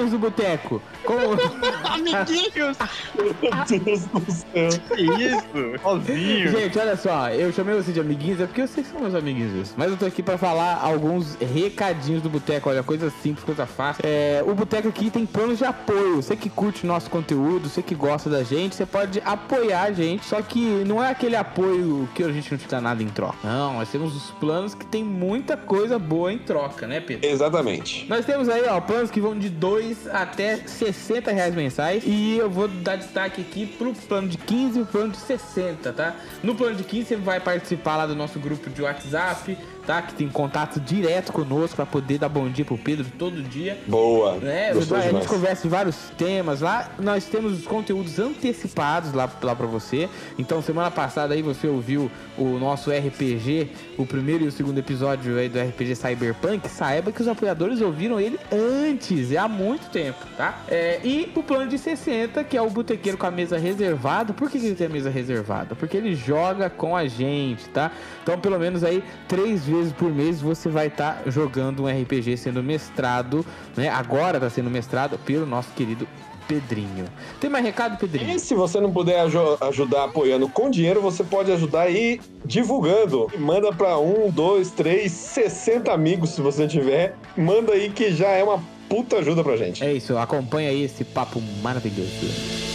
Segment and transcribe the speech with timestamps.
[0.00, 0.82] amiguinhos do boteco.
[1.04, 1.20] Como...
[1.84, 2.78] Amiguinhos!
[3.14, 3.34] Meu
[3.78, 4.70] Deus do céu.
[4.96, 5.82] Que isso?
[5.82, 6.50] Sozinho.
[6.50, 9.74] Gente, olha só, eu chamei você de amiguinhos, é porque vocês são meus amiguinhos.
[9.76, 12.68] Mas eu tô aqui pra falar alguns recadinhos do Boteco.
[12.68, 14.02] Olha, coisa simples, coisa fácil.
[14.04, 16.16] É, o Boteco aqui tem planos de apoio.
[16.16, 20.24] Você que curte nosso conteúdo, você que gosta da gente, você pode apoiar a gente.
[20.24, 23.36] Só que não é aquele apoio que a gente não te dá nada em troca.
[23.44, 27.28] Não, nós temos os planos que tem muita coisa boa em troca, né, Pedro?
[27.28, 28.06] Exatamente.
[28.08, 32.02] Nós temos aí, ó, planos que vão de 2 até 60 reais mensais.
[32.06, 35.92] E eu vou dar destaque aqui pro plano de 15 e o plano de 60,
[35.92, 36.16] tá?
[36.42, 40.02] No plano de 15 você vai participar lá do nosso grupo de WhatsApp, tá?
[40.02, 43.78] Que tem contato direto conosco pra poder dar bom dia pro Pedro todo dia.
[43.86, 44.36] Boa.
[44.36, 44.72] né?
[44.72, 45.26] Gostou a gente demais.
[45.26, 46.90] conversa de vários temas lá.
[46.98, 50.08] Nós temos os conteúdos antecipados lá, lá para você.
[50.38, 55.38] Então, semana passada aí você ouviu o nosso RPG, o primeiro e o segundo episódio
[55.38, 56.68] aí do RPG Cyberpunk.
[56.68, 60.60] Saiba que os apoiadores ouviram ele antes, é há muito tempo, tá?
[60.68, 64.32] É, e o plano de 60, que é o botequeiro com a mesa reservada.
[64.32, 65.74] Por que, que ele tem a mesa reservada?
[65.74, 67.90] Porque ele joga com a gente, tá?
[68.22, 72.62] Então, pelo menos aí, três vezes por mês você vai estar jogando um RPG sendo
[72.62, 73.44] mestrado,
[73.76, 73.88] né?
[73.88, 76.06] Agora tá sendo mestrado pelo nosso querido
[76.46, 77.04] Pedrinho.
[77.40, 78.34] Tem mais recado, Pedrinho?
[78.34, 83.30] E se você não puder aju- ajudar apoiando com dinheiro, você pode ajudar aí divulgando.
[83.38, 87.14] Manda pra um, dois, três, 60 amigos se você tiver.
[87.36, 89.84] Manda aí que já é uma puta ajuda pra gente.
[89.84, 92.69] É isso, acompanha aí esse papo maravilhoso.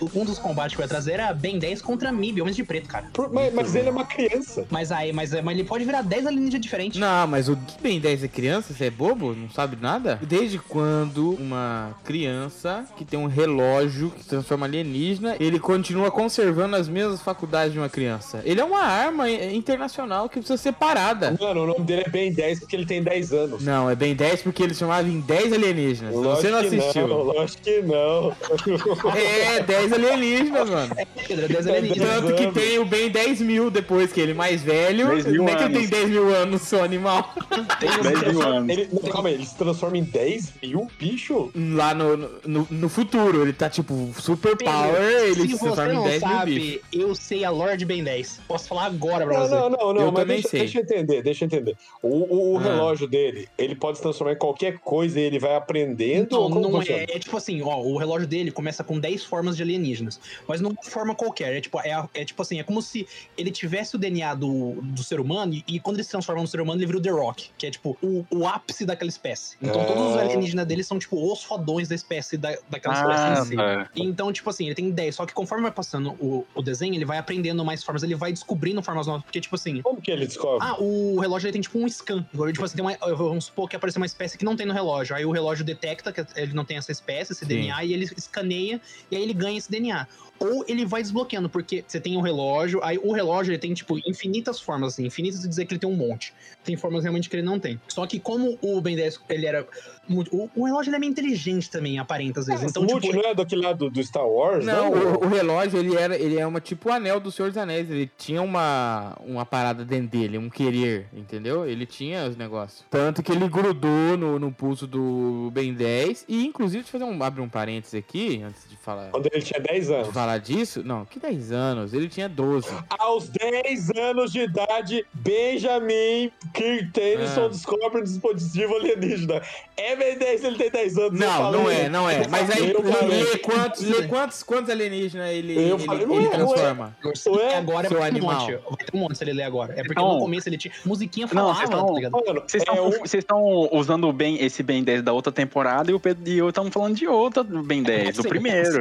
[0.00, 2.64] Um dos, dos combates que eu ia trazer era Ben 10 contra Mib, Homens de
[2.64, 3.06] Preto, cara.
[3.12, 4.66] Por- mas, mas ele é uma criança.
[4.70, 7.00] Mas aí, mas, mas ele pode virar 10 alienígenas diferentes.
[7.00, 8.72] Não, mas o que Ben 10 é criança?
[8.74, 9.34] Você é bobo?
[9.34, 10.18] Não sabe nada?
[10.22, 16.10] Desde quando uma criança que tem um relógio que se transforma em alienígena, ele continua
[16.10, 18.40] conservando as mesmas faculdades de uma criança?
[18.44, 21.36] Ele é uma arma internacional que precisa ser parada.
[21.40, 23.62] Mano, o nome dele é Ben 10 porque ele tem 10 anos.
[23.64, 26.14] Não, é Ben 10 porque ele chamava em 10 alienígenas.
[26.14, 27.08] Você não Lógico que assistiu.
[27.08, 29.12] não, lógico que não.
[29.16, 30.94] É, 10 alienígenas, mano.
[31.26, 32.08] Pedro, 10 alienígenas.
[32.10, 35.08] Tanto que tem o Ben 10 mil depois, que ele é mais velho.
[35.08, 35.90] 10 mil Não é que ele tem anos.
[35.90, 37.32] 10 mil anos, seu animal.
[37.80, 38.68] Tem os- 10 mil anos.
[38.68, 41.50] Ele, não, calma aí, ele se transforma em 10 mil bicho?
[41.56, 45.94] Lá no, no, no futuro, ele tá tipo super Pedro, power, ele se transforma em
[45.96, 46.72] não 10 mil bichos.
[46.82, 48.40] sabe, eu sei a lore Ben 10.
[48.46, 49.54] Posso falar agora pra Não, você.
[49.54, 50.60] não, não, não, Eu mas também deixa, sei.
[50.60, 51.76] deixa eu entender, deixa eu entender.
[52.02, 52.62] O, o- o Ah.
[52.62, 56.48] relógio dele, ele pode se transformar em qualquer coisa e ele vai aprendendo Então, ou
[56.50, 57.00] como não funciona?
[57.02, 60.60] é, é tipo assim, ó, o relógio dele começa com 10 formas de alienígenas, mas
[60.60, 63.06] não uma forma qualquer, é tipo, é, é tipo assim, é como se
[63.36, 66.48] ele tivesse o DNA do, do ser humano e, e quando ele se transforma no
[66.48, 69.56] ser humano, ele vira o The Rock, que é tipo o, o ápice daquela espécie.
[69.60, 69.84] Então Ah.
[69.84, 73.44] todos os alienígenas dele são tipo os fodões da espécie, da, daquela Ah, espécie em
[73.44, 73.56] si.
[73.56, 73.90] tá.
[73.96, 77.04] Então, tipo assim, ele tem 10, só que conforme vai passando o, o desenho, ele
[77.04, 80.26] vai aprendendo mais formas, ele vai descobrindo formas novas, porque tipo assim, Como que ele
[80.26, 80.66] descobre?
[80.66, 82.24] ah, o relógio ele tem tipo um scan.
[82.52, 85.14] Tipo assim, tem uma, vamos supor que apareceu uma espécie que não tem no relógio.
[85.16, 87.48] Aí o relógio detecta que ele não tem essa espécie, esse Sim.
[87.48, 88.80] DNA, e ele escaneia
[89.10, 90.06] e aí ele ganha esse DNA.
[90.38, 93.96] Ou ele vai desbloqueando, porque você tem o relógio, aí o relógio ele tem, tipo,
[94.04, 96.34] infinitas formas, assim, infinitas de dizer que ele tem um monte.
[96.64, 97.80] Tem formas realmente que ele não tem.
[97.86, 99.66] Só que como o Ben 10, ele era
[100.08, 100.34] muito.
[100.36, 102.70] O, o relógio ele é meio inteligente também, aparenta às vezes.
[102.70, 103.22] Então, Smooth tipo.
[103.22, 104.64] não é daquele lado do Star Wars?
[104.64, 107.48] Não, Não, o, o relógio, ele era, ele é uma tipo o anel do Senhor
[107.48, 107.88] dos Anéis.
[107.88, 111.66] Ele tinha uma, uma parada dentro dele, um querer, entendeu?
[111.66, 112.84] Ele tinha os negócios.
[112.90, 116.24] Tanto que ele grudou no, no pulso do Ben 10.
[116.28, 119.41] E, inclusive, deixa eu fazer um, abrir um parênteses aqui, antes de falar, Quando ele
[119.44, 120.08] tinha 10 de anos.
[120.14, 120.82] falar disso.
[120.84, 121.92] Não, que 10 anos?
[121.94, 122.68] Ele tinha 12.
[122.98, 127.48] Aos 10 anos de idade, Benjamin Kirk Tennyson Ah.
[127.48, 129.42] descobre um dispositivo alienígena.
[129.76, 131.18] É Ben 10, ele tem 10 anos.
[131.18, 132.26] Não, não é, não é.
[132.28, 136.28] Mas aí, lê quantos, lê quantos, quantos alienígenas ele, Eu ele, falei, ele ué, ué.
[136.28, 136.96] transforma?
[137.04, 138.40] Ele Ué, agora seu vai ter um animal.
[138.40, 138.52] monte.
[138.52, 139.72] Vai ter um monte se ele ler agora.
[139.72, 140.72] É porque Então- no começo ele tinha.
[140.84, 142.12] Musiquinha Não, falava, vocês tão- tá ligado?
[142.12, 145.32] Mano, Vocês é estão um- vocês estão usando o ben, esse Ben 10 da outra
[145.32, 148.22] temporada e o Pedro e eu estamos falando de outra do Ben 10, Pode do
[148.22, 148.80] ser, primeiro.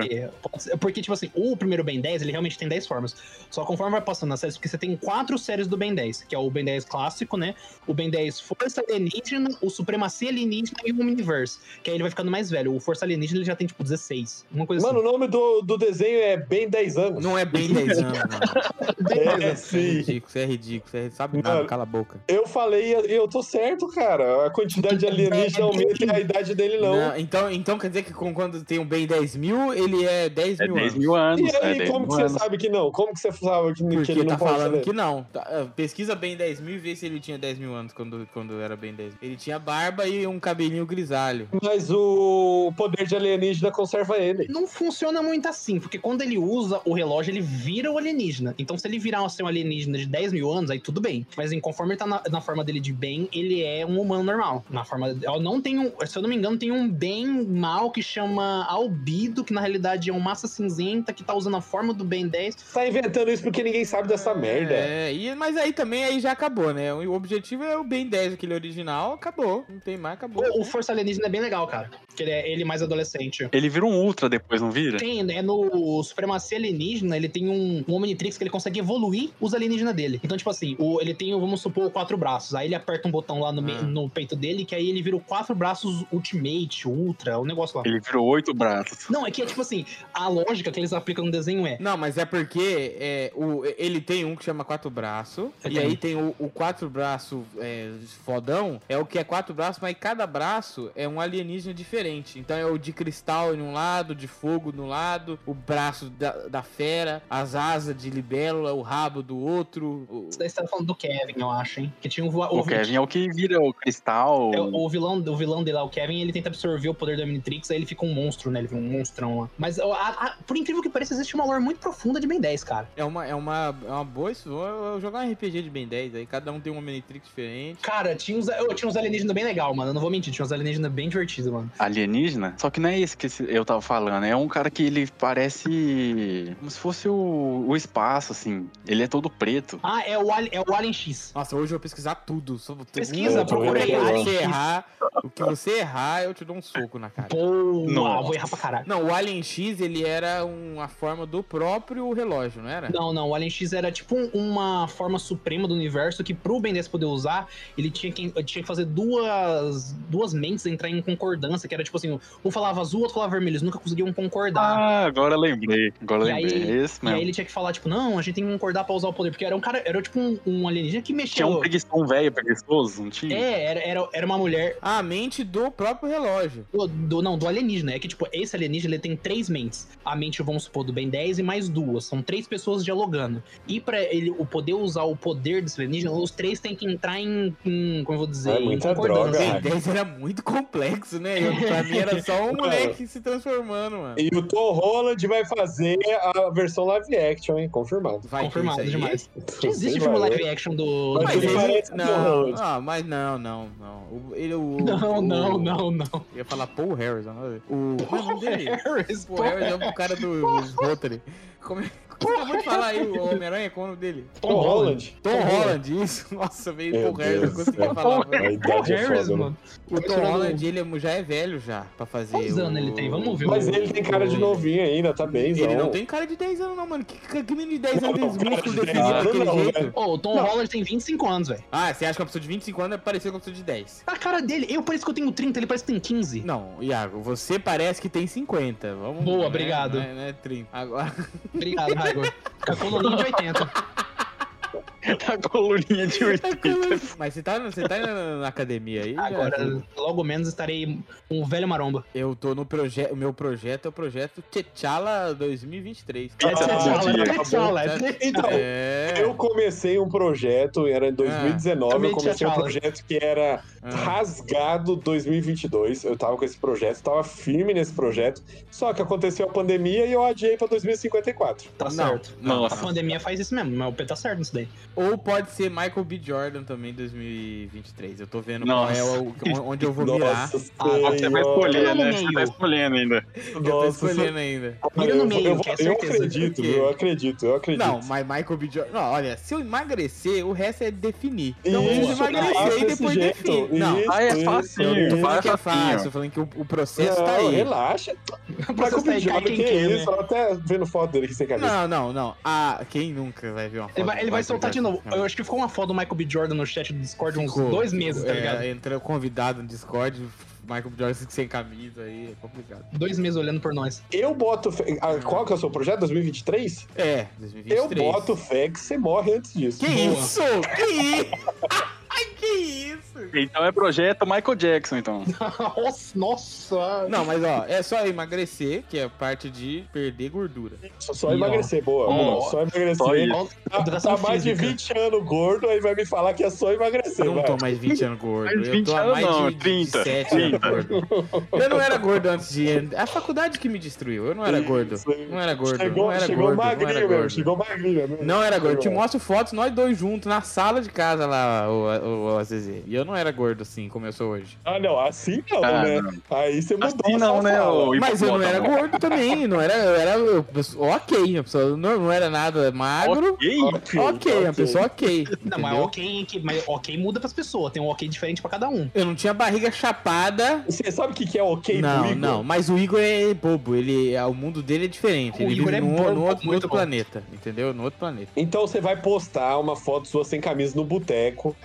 [0.79, 3.15] Porque, tipo assim, o primeiro Ben 10, ele realmente tem 10 formas.
[3.49, 6.35] Só conforme vai passando nas séries, porque você tem quatro séries do Ben 10, que
[6.35, 7.55] é o Ben 10 clássico, né?
[7.87, 11.59] O Ben 10 Força Alienígena, o Supremacia Alienígena e o Omniverse.
[11.83, 12.75] Que aí ele vai ficando mais velho.
[12.75, 14.45] O Força Alienígena ele já tem, tipo, 16.
[14.51, 17.23] Uma coisa Mano, o nome do, do desenho é Ben 10 anos.
[17.23, 19.01] Não é bem 10 anos, assim.
[19.01, 19.77] Mais É, é sim.
[19.77, 21.67] ridículo, você é ridículo, você sabe nada, Mano.
[21.67, 22.19] cala a boca.
[22.27, 24.45] Eu falei e eu tô certo, cara.
[24.45, 26.95] A quantidade de alienígena aumenta e a idade dele não.
[26.95, 30.40] Não, então, então quer dizer que quando tem um Ben 10 mil, ele é 10
[30.41, 30.95] É mil 10 anos.
[30.95, 31.53] mil anos.
[31.53, 32.41] E é aí, 10 como mil que você anos.
[32.41, 32.91] sabe que não?
[32.91, 35.23] Como que você sabe que, que ele não tá pode falando que não.
[35.31, 38.27] Tá, ah, pesquisa bem 10 mil e vê se ele tinha 10 mil anos quando,
[38.33, 39.19] quando era bem 10 mil.
[39.21, 41.47] Ele tinha barba e um cabelinho grisalho.
[41.61, 44.47] Mas o poder de alienígena conserva ele.
[44.49, 48.53] Não funciona muito assim, porque quando ele usa o relógio, ele vira o alienígena.
[48.57, 51.25] Então, se ele virar assim, um alienígena de 10 mil anos, aí tudo bem.
[51.35, 54.23] Mas em, conforme ele tá na, na forma dele de bem, ele é um humano
[54.23, 54.63] normal.
[54.69, 55.15] Na forma.
[55.21, 55.91] Eu não tenho.
[56.05, 60.09] Se eu não me engano, tem um bem mal que chama Albido, que na realidade
[60.09, 62.55] é um massa cinzenta que tá usando a forma do Ben 10.
[62.55, 64.73] Tá inventando isso porque ninguém sabe dessa merda.
[64.73, 66.93] É, e, mas aí também aí já acabou, né?
[66.93, 69.65] O objetivo é o Ben 10, aquele original, acabou.
[69.67, 70.43] Não tem mais, acabou.
[70.55, 71.89] O, o Força Alienígena é bem legal, cara.
[72.15, 73.47] Que ele é ele mais adolescente.
[73.51, 74.97] Ele vira um Ultra depois, não vira?
[74.97, 79.53] Tem, é no Supremacia Alienígena, ele tem um, um Omnitrix que ele consegue evoluir os
[79.53, 80.19] alienígenas dele.
[80.23, 82.55] Então, tipo assim, o, ele tem, vamos supor, quatro braços.
[82.55, 83.81] Aí ele aperta um botão lá no, Ah.
[83.81, 87.83] no peito dele, que aí ele vira o quatro braços Ultimate, Ultra, o negócio lá.
[87.85, 89.09] Ele virou oito braços.
[89.09, 91.77] Não, é que é tipo assim, a lógica que eles aplicam no desenho é.
[91.79, 95.49] Não, mas é porque é, o, ele tem um que chama quatro braços.
[95.63, 97.91] Eu E aí tem o, o quatro braço é,
[98.23, 98.79] fodão.
[98.87, 102.39] É o que é quatro braços, mas cada braço é um alienígena diferente.
[102.39, 106.31] Então é o de cristal em um lado, de fogo no lado, o braço da,
[106.47, 110.05] da fera, as asas de libélula, o rabo do outro.
[110.09, 111.93] o- Isso daí você tá falando do Kevin, eu acho, hein?
[112.01, 114.51] Que tinha um voa- O Kevin é o que vira o cristal.
[114.53, 117.23] É, o vilão, o vilão dele lá, o Kevin, ele tenta absorver o poder do
[117.23, 118.59] Omnitrix, aí ele fica um monstro, né?
[118.59, 119.49] Ele fica um monstrão lá.
[119.57, 122.39] Mas, ó, a- a- por incrível que pareça, existe uma lore muito profunda de Ben
[122.39, 122.89] 10, cara.
[122.95, 124.31] É uma, é uma, é uma boa.
[124.31, 124.61] isso- Vou
[124.91, 127.79] vou jogar um RPG de Ben 10 aí, cada um tem um Omnitrix diferente.
[127.81, 129.89] Cara, tinha uns, eu tinha uns alienígenas bem legal, mano.
[129.89, 131.71] Eu não vou mentir, tinha uns alienígenas bem divertidos, mano.
[131.79, 132.55] Alienígena?
[132.57, 134.23] Só que não é esse que eu tava falando.
[134.25, 136.55] É um cara que ele parece.
[136.59, 138.69] Como se fosse o, o espaço, assim.
[138.87, 139.79] Ele é todo preto.
[139.83, 141.31] Ah, é o, é o Alien X.
[141.35, 142.57] Nossa, hoje eu vou pesquisar tudo.
[142.57, 144.85] Só Pesquisa, procura aí, você Alien errar,
[145.23, 147.27] o que você errar, eu te dou um soco na cara.
[147.29, 148.23] Boa, Nossa.
[148.23, 148.85] vou errar pra caralho.
[148.87, 152.89] Não, o Alien X, ele era uma forma do próprio relógio, não era?
[152.89, 156.59] Não, não, o Alien X era tipo um- uma forma suprema do universo que pro
[156.59, 161.01] Ben 10 poder usar, ele tinha que, tinha que fazer duas, duas mentes entrar em
[161.01, 164.61] concordância, que era tipo assim, um falava azul, outro falava vermelho, eles nunca conseguiam concordar.
[164.77, 165.91] Ah, agora lembrei.
[166.01, 166.63] Agora E lembrei.
[166.63, 167.17] aí- é esse E mesmo.
[167.17, 169.13] aí ele tinha que falar, tipo, não, a gente tem que concordar pra usar o
[169.13, 171.35] poder, porque era um cara, era tipo um, um alienígena que mexia.
[171.35, 173.35] Tinha um preguiçoso, um velho preguiçoso, não tinha?
[173.37, 176.65] É, era, era, era uma mulher A mente do próprio relógio.
[176.73, 177.93] do, do- não, do alienígena.
[177.93, 179.87] É que, tipo, esse alienígena ele tem três mentes.
[180.03, 182.05] A mente, vamos supor, do Ben 10 e mais duas.
[182.05, 183.41] São três pessoas dialogando.
[183.67, 187.19] E pra ele o poder usar o poder desse alienígena, os três têm que entrar
[187.19, 187.55] em.
[187.65, 188.51] em como eu vou dizer?
[188.51, 189.39] É em muita concordância.
[189.45, 189.59] droga.
[189.61, 191.39] Ben 10 era muito complexo, né?
[191.39, 194.15] Eu, pra mim era só um moleque se transformando, mano.
[194.17, 197.69] E o Tom Holland vai fazer a versão live action, hein?
[197.69, 198.21] Confirmado.
[198.27, 199.29] Vai Confirmado demais.
[199.61, 201.19] Já existe lá, live action do.
[201.23, 204.01] Mas do- ele não, ah, mas não, não, não.
[204.11, 206.05] O- ele, o, Não, o- não, não, não.
[206.33, 207.33] Eu ia falar Paul Harrison.
[207.33, 208.55] não, O, como é?
[208.83, 210.41] Harris, Paul Harrison é o cara do
[210.75, 211.21] Rotary.
[211.61, 211.89] Como é
[212.29, 213.69] acabou de falar aí, o Homem-Aranha?
[213.69, 214.25] Qual é o nome dele?
[214.39, 215.17] Tom Holland.
[215.23, 216.27] Tom Holland, isso.
[216.35, 217.93] Nossa, veio Meu Paul Harrison, Deus não do consegui céu.
[217.95, 218.27] falar.
[218.31, 219.35] A idade é Harris, foda, né?
[219.43, 219.57] mano.
[219.89, 222.91] O Tom Holland, ele é- já é velho já, pra fazer Quantos o- anos ele
[222.91, 223.09] tem?
[223.09, 223.45] Vamos ver.
[223.47, 226.61] Mas ele tem cara de novinho ainda, tá bem, Ele não tem cara de 10
[226.61, 227.03] anos não, mano.
[227.03, 229.63] Que, que, que menino de 10 anos tem os músculos de 10 definidos daquele não,
[229.63, 229.91] jeito?
[229.95, 231.63] Ô, o Tom Holland tem 25 anos, velho.
[231.71, 233.63] Ah, você acha que uma pessoa de 25 anos é parecida com uma pessoa de
[233.63, 234.03] 10?
[234.07, 236.41] A cara dele, eu pareço que eu tenho 30, ele parece que tem 15.
[236.41, 238.95] Não, Iago, você parece que tem 50.
[238.95, 239.95] Vamos, Boa, né, obrigado.
[239.95, 240.67] Não é, não é 30.
[240.71, 241.13] Agora,
[241.53, 242.33] Obrigado, Raigor.
[242.65, 243.71] Com a coluninha de 80.
[245.25, 246.99] Tá com a coluninha de 80.
[247.17, 249.15] mas você tá, você tá na, na academia aí?
[249.15, 249.25] já?
[249.25, 250.99] Agora, logo menos, estarei
[251.29, 252.05] um velho maromba.
[252.13, 253.11] Eu tô no projeto.
[253.11, 256.31] O meu projeto é o projeto T'Challa 2023.
[256.43, 257.33] É Esse é T'Challa, todo é dia.
[257.43, 259.13] T'Challa, é Tá- Então, É.
[259.17, 263.89] Eu comecei um projeto, era em 2019, também eu comecei um projeto que era Ah.
[263.89, 266.03] Rasgado 2022.
[266.03, 270.13] Eu tava com esse projeto, tava firme nesse projeto, só que aconteceu a pandemia e
[270.13, 271.69] eu adiei pra 2054.
[271.77, 272.33] Tá Não, certo.
[272.41, 272.65] não.
[272.65, 274.67] A pandemia faz isso mesmo, mas o P tá certo nisso daí.
[274.95, 276.19] Ou pode ser Michael B.
[276.23, 278.19] Jordan também 2023.
[278.19, 279.01] Eu tô vendo Nossa.
[279.01, 280.49] qual é o, onde eu vou mirar.
[280.51, 282.11] Nossa Ah, você vai escolher, Tá no né?
[282.11, 283.25] Você tá escolhendo ainda.
[283.55, 284.77] Eu tô escolhendo ainda.
[284.97, 286.13] Mira no eu, meio, eu, que é eu certeza.
[286.13, 286.73] acredito, Por quê?
[286.77, 287.85] eu acredito, eu acredito.
[287.85, 288.69] Não, mas Michael B.
[288.71, 288.91] Jordan.
[288.93, 291.55] Não, olha, se eu emagrecer, o resto é definir.
[291.65, 293.79] Então eu Isso, preciso emagrecer e depois define.
[293.79, 295.15] Não, Isso, Ah, é facinho, isso.
[295.17, 297.55] não é que é fácil, eu falando que o, o processo Não, tá aí.
[297.55, 298.13] relaxa.
[298.49, 299.95] Você tá aí, cai Jordan, quem que quer, é né?
[299.95, 300.09] isso?
[300.09, 301.67] Eu até vendo foto dele aqui sem camisa.
[301.67, 302.35] Não, não, não.
[302.43, 304.80] Ah, quem nunca vai ver uma foto Ele vai, ele do vai Michael soltar de?
[304.81, 305.01] Novo.
[305.11, 306.25] Eu acho que ficou uma foto do Michael B.
[306.27, 308.63] Jordan no chat do Discord uns Ficou, dois meses, tá é, ligado?
[308.63, 310.19] Entrou convidado no Discord,
[310.63, 310.95] Michael B.
[310.97, 312.85] Jordan sem camisa aí, é complicado.
[312.93, 314.01] Dois meses olhando por nós.
[314.11, 314.97] Eu boto fé.
[315.01, 315.99] ah, Qual que é o seu projeto?
[316.01, 316.87] 2023?
[316.95, 318.11] É, Eu 2023.
[318.11, 319.79] boto fé que você morre antes disso.
[319.79, 320.19] Que Boa.
[320.19, 320.41] isso?
[320.75, 322.00] Que isso?
[322.41, 323.29] Que isso?
[323.35, 325.23] Então é projeto Michael Jackson, então.
[325.77, 327.07] Nossa, nossa.
[327.07, 330.75] Não, mas ó, é só emagrecer, que é a parte de perder gordura.
[330.97, 332.07] Só, só E, emagrecer, boa.
[332.07, 332.49] ó, boa.
[332.49, 332.95] Só emagrecer.
[332.97, 333.47] só.
[333.69, 334.93] Tá, tá mais de física.
[334.95, 337.77] 20 anos gordo, aí vai me falar que é só emagrecer, Eu não tô mais
[337.77, 338.55] 20 anos gordo.
[338.55, 341.07] Mais eu 20 tô há anos mais não, de 30, 7 anos gordo.
[341.53, 342.89] Eu não era gordo antes de.
[342.95, 344.25] A faculdade que me destruiu.
[344.25, 344.95] Eu não era gordo.
[345.29, 345.77] Não era gordo.
[345.77, 346.57] Chegou, não era chegou gordo.
[346.57, 347.29] não magrinho era mesmo, gordo.
[347.29, 348.17] chegou magrinho mesmo.
[348.23, 348.75] Não era gordo.
[348.75, 352.37] Eu te mostro fotos, nós dois juntos, na sala de casa lá, o, o, o
[352.39, 352.83] AZZ.
[352.85, 354.57] E eu não era gordo assim, como eu sou hoje.
[354.65, 356.01] Ah, não, assim não, Ah, né?
[356.01, 356.37] não.
[356.37, 359.47] Aí você mudou Assim a não, né, ô- Mas eu não era gordo também.
[359.47, 359.73] Não era.
[359.75, 360.45] Eu era eu,
[360.77, 361.37] ok.
[361.37, 363.37] A pessoa não, não era nada magro.
[363.73, 363.97] Ok.
[363.97, 365.27] Ok, uma pessoa ok.
[365.43, 367.71] Não, mas ok, que- mas ok muda pras pessoas.
[367.73, 368.89] Tem um ok diferente pra cada um.
[368.93, 370.63] Eu não tinha barriga chapada.
[370.67, 372.15] Você sabe o que que é ok Não, Igor?
[372.15, 375.39] não, mas o Igor é bobo, ele, o mundo dele é diferente.
[375.39, 377.73] O ele Igor vive é num, bobo, num outro, outro planeta, entendeu?
[377.73, 378.31] No outro planeta.
[378.35, 381.55] Então você vai postar uma foto sua sem camisa no boteco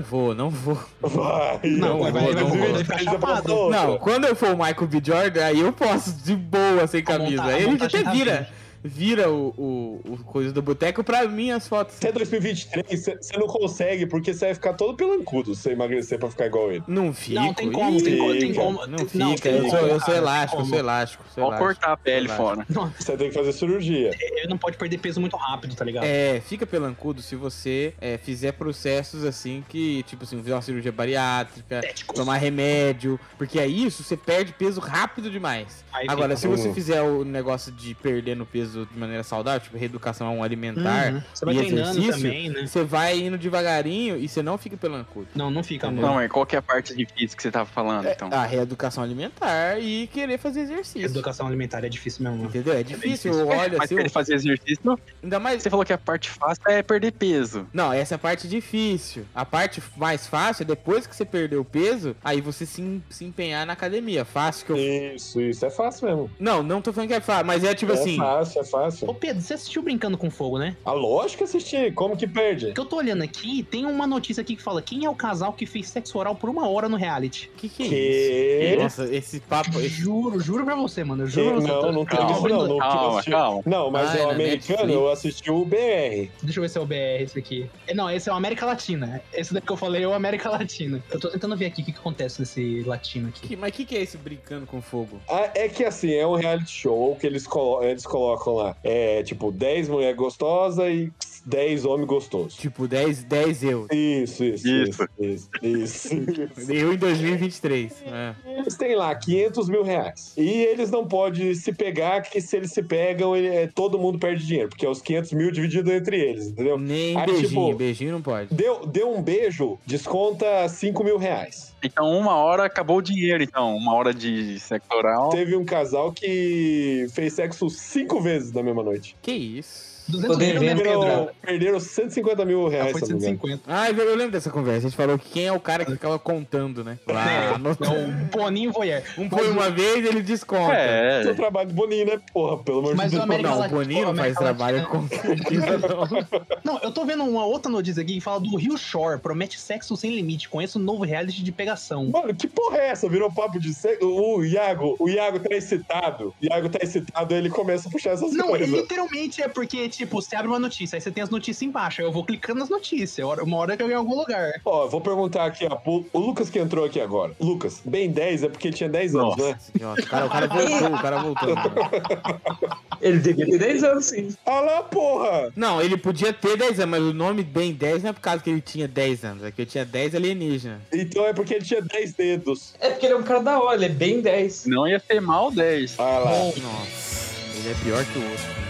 [0.00, 0.78] Não vou, não vou.
[1.00, 1.60] Vai.
[1.64, 3.70] Não, vai- vai, vai- vai, vai vai, ficar chapado.
[3.70, 5.00] Não, quando eu for o Michael B.
[5.04, 7.42] Jordan, aí eu posso de boa, sem camisa.
[7.42, 8.48] monta- a Aí ele até tá vira.
[8.82, 11.96] Vira o, o, o coisa do boteco pra mim as fotos.
[11.96, 16.30] Até 2023 você- não consegue, porque você vai ficar todo pelancudo se você emagrecer pra
[16.30, 16.82] ficar igual ele.
[16.88, 17.40] Não fico.
[17.40, 18.60] Não, tem como, tem como, tem Fica.
[18.60, 18.86] como.
[18.86, 21.24] Não fica, tem eu, sou, eu sou elástico, eu sou elástico.
[21.34, 21.64] Sou elástico.
[21.66, 22.66] cortar a pele fora.
[22.98, 24.10] Você tem que fazer cirurgia.
[24.18, 26.04] Ele não pode perder peso muito rápido, tá ligado?
[26.04, 30.92] É, fica pelancudo se você é, fizer processos assim que, tipo assim, fizer uma cirurgia
[30.92, 32.14] bariátrica, Estéticos.
[32.16, 35.84] tomar remédio, porque aí isso você perde peso rápido demais.
[35.92, 36.74] Aí Agora, fica- se você Uhum.
[36.74, 41.22] fizer o negócio de perder no peso de maneira saudável, tipo reeducação alimentar Uhum.
[41.32, 42.66] Você vai e treinando exercício, também, né?
[42.66, 45.28] você vai indo devagarinho e você não fica pelancudo.
[45.34, 46.02] Não, não fica, Entendeu?
[46.02, 46.14] mano.
[46.14, 48.28] Não, mas qual que é a parte difícil que você tava falando, então?
[48.32, 51.04] A reeducação alimentar e querer fazer exercício.
[51.04, 52.38] Educação alimentar é difícil mesmo.
[52.38, 52.48] mano.
[52.48, 52.74] Entendeu?
[52.74, 53.48] É difícil, difícil.
[53.48, 56.82] olha mas assim, ele fazer exercício, ainda mais você falou que a parte fácil é
[56.82, 57.66] perder peso.
[57.72, 59.24] Não, essa é a parte difícil.
[59.34, 63.24] A parte mais fácil é depois que você perdeu o peso, aí você se, se
[63.24, 64.24] empenhar na academia.
[64.24, 64.76] Fácil que eu.
[64.76, 66.30] Isso, isso é fácil mesmo.
[66.38, 68.16] Não, não tô falando que é fácil, mas é tipo é assim.
[68.16, 69.14] fácil, é Ô fácil.
[69.14, 70.76] Pedro, você assistiu Brincando com Fogo, né?
[70.84, 72.72] A lógica é assistir, como que perde?
[72.72, 75.52] Que eu tô olhando aqui, tem uma notícia aqui que fala quem é o casal
[75.52, 77.50] que fez sexo oral por uma hora no reality.
[77.56, 78.82] Que que é Que- isso?
[78.82, 79.78] Nossa, esse papo.
[79.80, 79.88] Esse...
[79.88, 81.22] Juro, juro pra você, mano.
[81.24, 81.68] Eu Que- juro pra você.
[81.86, 82.66] não, não Calma, isso não.
[82.68, 83.62] não calma, assisti- calma.
[83.66, 84.94] Não, mas Ah, é é o americano, Netflix.
[84.94, 86.30] eu assisti o BR.
[86.42, 87.70] Deixa eu ver se é o BR esse aqui.
[87.86, 89.22] É, Não, esse é o América Latina.
[89.32, 91.02] Esse daqui que eu falei é o América Latina.
[91.10, 93.48] Eu tô tentando ver aqui o que, que acontece nesse latino aqui.
[93.48, 95.20] Que- mas o que, que é esse brincando com fogo?
[95.28, 98.76] Ah, É que assim, é um reality show que eles, colo- eles colocam lá.
[98.82, 101.10] É tipo 10 mulher gostosa e
[101.50, 102.56] 10 homem gostoso.
[102.56, 103.86] Tipo, 10, 10 eu.
[103.92, 105.08] Isso, isso, Isso.
[105.20, 106.70] isso, isso, isso.
[106.72, 107.92] Eu em 2023.
[108.06, 108.34] É.
[108.58, 110.32] Eles têm lá 500 mil reais.
[110.36, 114.18] E eles não podem se pegar, que se eles se pegam, ele- é, todo mundo
[114.18, 114.68] perde dinheiro.
[114.68, 116.78] Porque é os 500 mil dividido entre eles, entendeu?
[116.78, 118.54] Nem Aí, beijinho, tipo, beijinho não pode.
[118.54, 121.74] Deu, deu um beijo, desconta 5 mil reais.
[121.82, 123.74] Então, uma hora acabou o dinheiro, então.
[123.74, 125.30] Uma hora de sexo oral.
[125.30, 129.16] Teve um casal que fez sexo cinco vezes na mesma noite.
[129.22, 129.89] Que isso?
[130.10, 130.58] 200 Tô mil?
[130.60, 133.38] Perderam, perderam 150 mil Ah, reais, foi não me engano.
[133.40, 133.62] 150.
[133.66, 134.78] Ah, eu lembro dessa conversa.
[134.86, 136.98] A gente falou que quem é o cara que ficava contando, né?
[137.06, 137.94] Lá, É, anotando.
[137.96, 139.02] é o Boninho Voyeur.
[139.18, 140.72] Um foi uma vez, ele desconta.
[140.74, 141.22] É.
[141.22, 142.20] Seu trabalho de Boninho, né?
[142.32, 143.24] Porra, pelo amor Mas de o Deus.
[143.24, 145.78] América Não, o Boninho não faz trabalho com certeza,
[146.64, 146.74] não.
[146.74, 149.18] Não, eu tô vendo uma outra notícia aqui que fala do Rio Shore.
[149.20, 150.48] Promete sexo sem limite.
[150.48, 152.06] Conheço um novo reality de pegação.
[152.06, 153.08] Mano, que porra é essa?
[153.08, 154.06] Virou papo de sexo?
[154.06, 156.34] O Iago, o Iago tá excitado.
[156.40, 158.68] O Iago tá excitado, ele começa a puxar essas Não, coisas.
[158.68, 162.06] literalmente é porque, tipo, você abre uma notícia, aí você tem as notícias embaixo, aí
[162.06, 164.52] eu vou clicando nas notícias, hora- uma hora que eu em algum lugar.
[164.64, 167.32] Ó, vou perguntar aqui, ó, pro- o Lucas que entrou aqui agora.
[167.40, 169.48] Lucas, bem 10 é porque tinha 10 anos, Nossa.
[169.48, 169.58] né?
[170.02, 171.54] O cara, o cara voltou, o cara voltou.
[173.00, 174.28] Ele devia ter 10 anos, sim.
[174.44, 175.50] Ah lá, porra!
[175.56, 178.42] Não, ele podia ter 10 anos, mas o nome bem 10 não é por causa
[178.42, 180.80] que ele tinha 10 anos, é que ele tinha 10 alienígena.
[180.92, 182.74] Então é porque ele tinha 10 dedos.
[182.78, 184.66] É porque ele é um cara da hora, ele é bem 10.
[184.66, 185.94] Não ia ser mal 10.
[185.98, 186.30] Ah lá.
[186.30, 188.69] Nossa, ele é pior que o outro.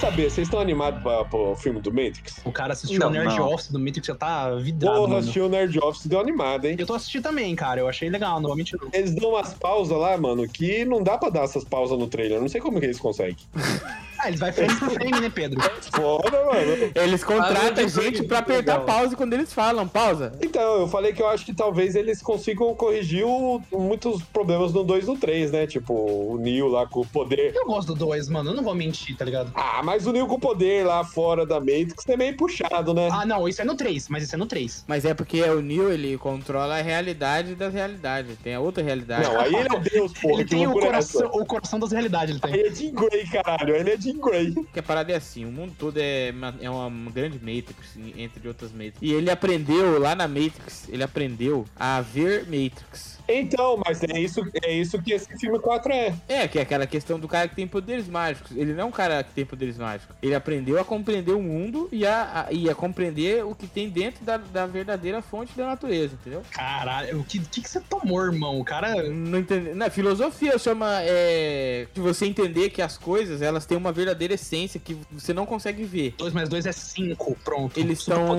[0.00, 2.40] Saber, vocês estão animados pra, pro filme do Matrix?
[2.44, 3.52] O cara assistiu Não, o Nerd não.
[3.52, 6.76] Office do Matrix, já tá vidrado, Porra, assistiu o Nerd Office, deu animado, hein?
[6.78, 8.88] Eu tô assistindo também, cara, eu achei legal, não vou mentir não.
[8.92, 12.36] Eles dão umas pausas lá, mano, que não dá pra dar essas pausas no trailer.
[12.36, 13.36] Eu não sei como que eles conseguem.
[14.18, 15.60] Ah, eles vai frame por frame, né, Pedro?
[15.94, 16.90] Foda, mano.
[16.94, 18.86] Eles contratam Ah, gente pra apertar legal.
[18.86, 19.86] pause quando eles falam.
[19.86, 20.32] Pausa.
[20.40, 24.82] Então, eu falei que eu acho que talvez eles consigam corrigir o- muitos problemas no
[24.82, 25.66] 2 e no 3, né?
[25.66, 27.52] Tipo, o Neo lá com o poder.
[27.54, 28.50] Eu gosto do 2, mano.
[28.50, 29.52] Eu não vou mentir, tá ligado?
[29.54, 33.08] Ah, mas o Neo com o poder lá fora da Matrix é meio puxado, né?
[33.12, 34.84] Ah, não, isso é no 3, mas isso é no 3.
[34.88, 38.36] Mas é porque o Neo, ele controla a realidade das realidades.
[38.42, 39.22] Tem a outra realidade.
[39.22, 40.34] Não, aí ele é Deus, porra.
[40.34, 42.52] ele que tem o é coração, o coração das realidades, ele tem.
[42.52, 43.76] Ele é Jean Grey, caralho.
[43.76, 44.52] Ele é Jean Grey.
[44.54, 48.48] Porque a parada é assim, o mundo todo é uma, é uma grande Matrix, entre
[48.48, 48.98] outras Matrix.
[49.00, 53.15] E ele aprendeu, lá na Matrix, ele aprendeu a ver Matrix.
[53.28, 56.14] Então, mas é isso, é isso que esse filme 4 é.
[56.28, 58.56] É, que é aquela questão do cara que tem poderes mágicos.
[58.56, 60.14] Ele não é um cara que tem poderes mágicos.
[60.22, 63.88] Ele aprendeu a compreender o mundo e a, a- e a compreender o que tem
[63.90, 66.42] dentro da, da verdadeira fonte da natureza, entendeu?
[66.50, 68.60] Caralho, o que, que, que você tomou, irmão?
[68.60, 68.94] O cara.
[69.10, 69.74] Não entende...
[69.74, 74.78] Na filosofia chama é, de você entender que as coisas elas têm uma verdadeira essência
[74.78, 76.14] que você não consegue ver.
[76.18, 77.78] 2 mais 2 é 5, pronto.
[77.78, 78.36] Eles estão.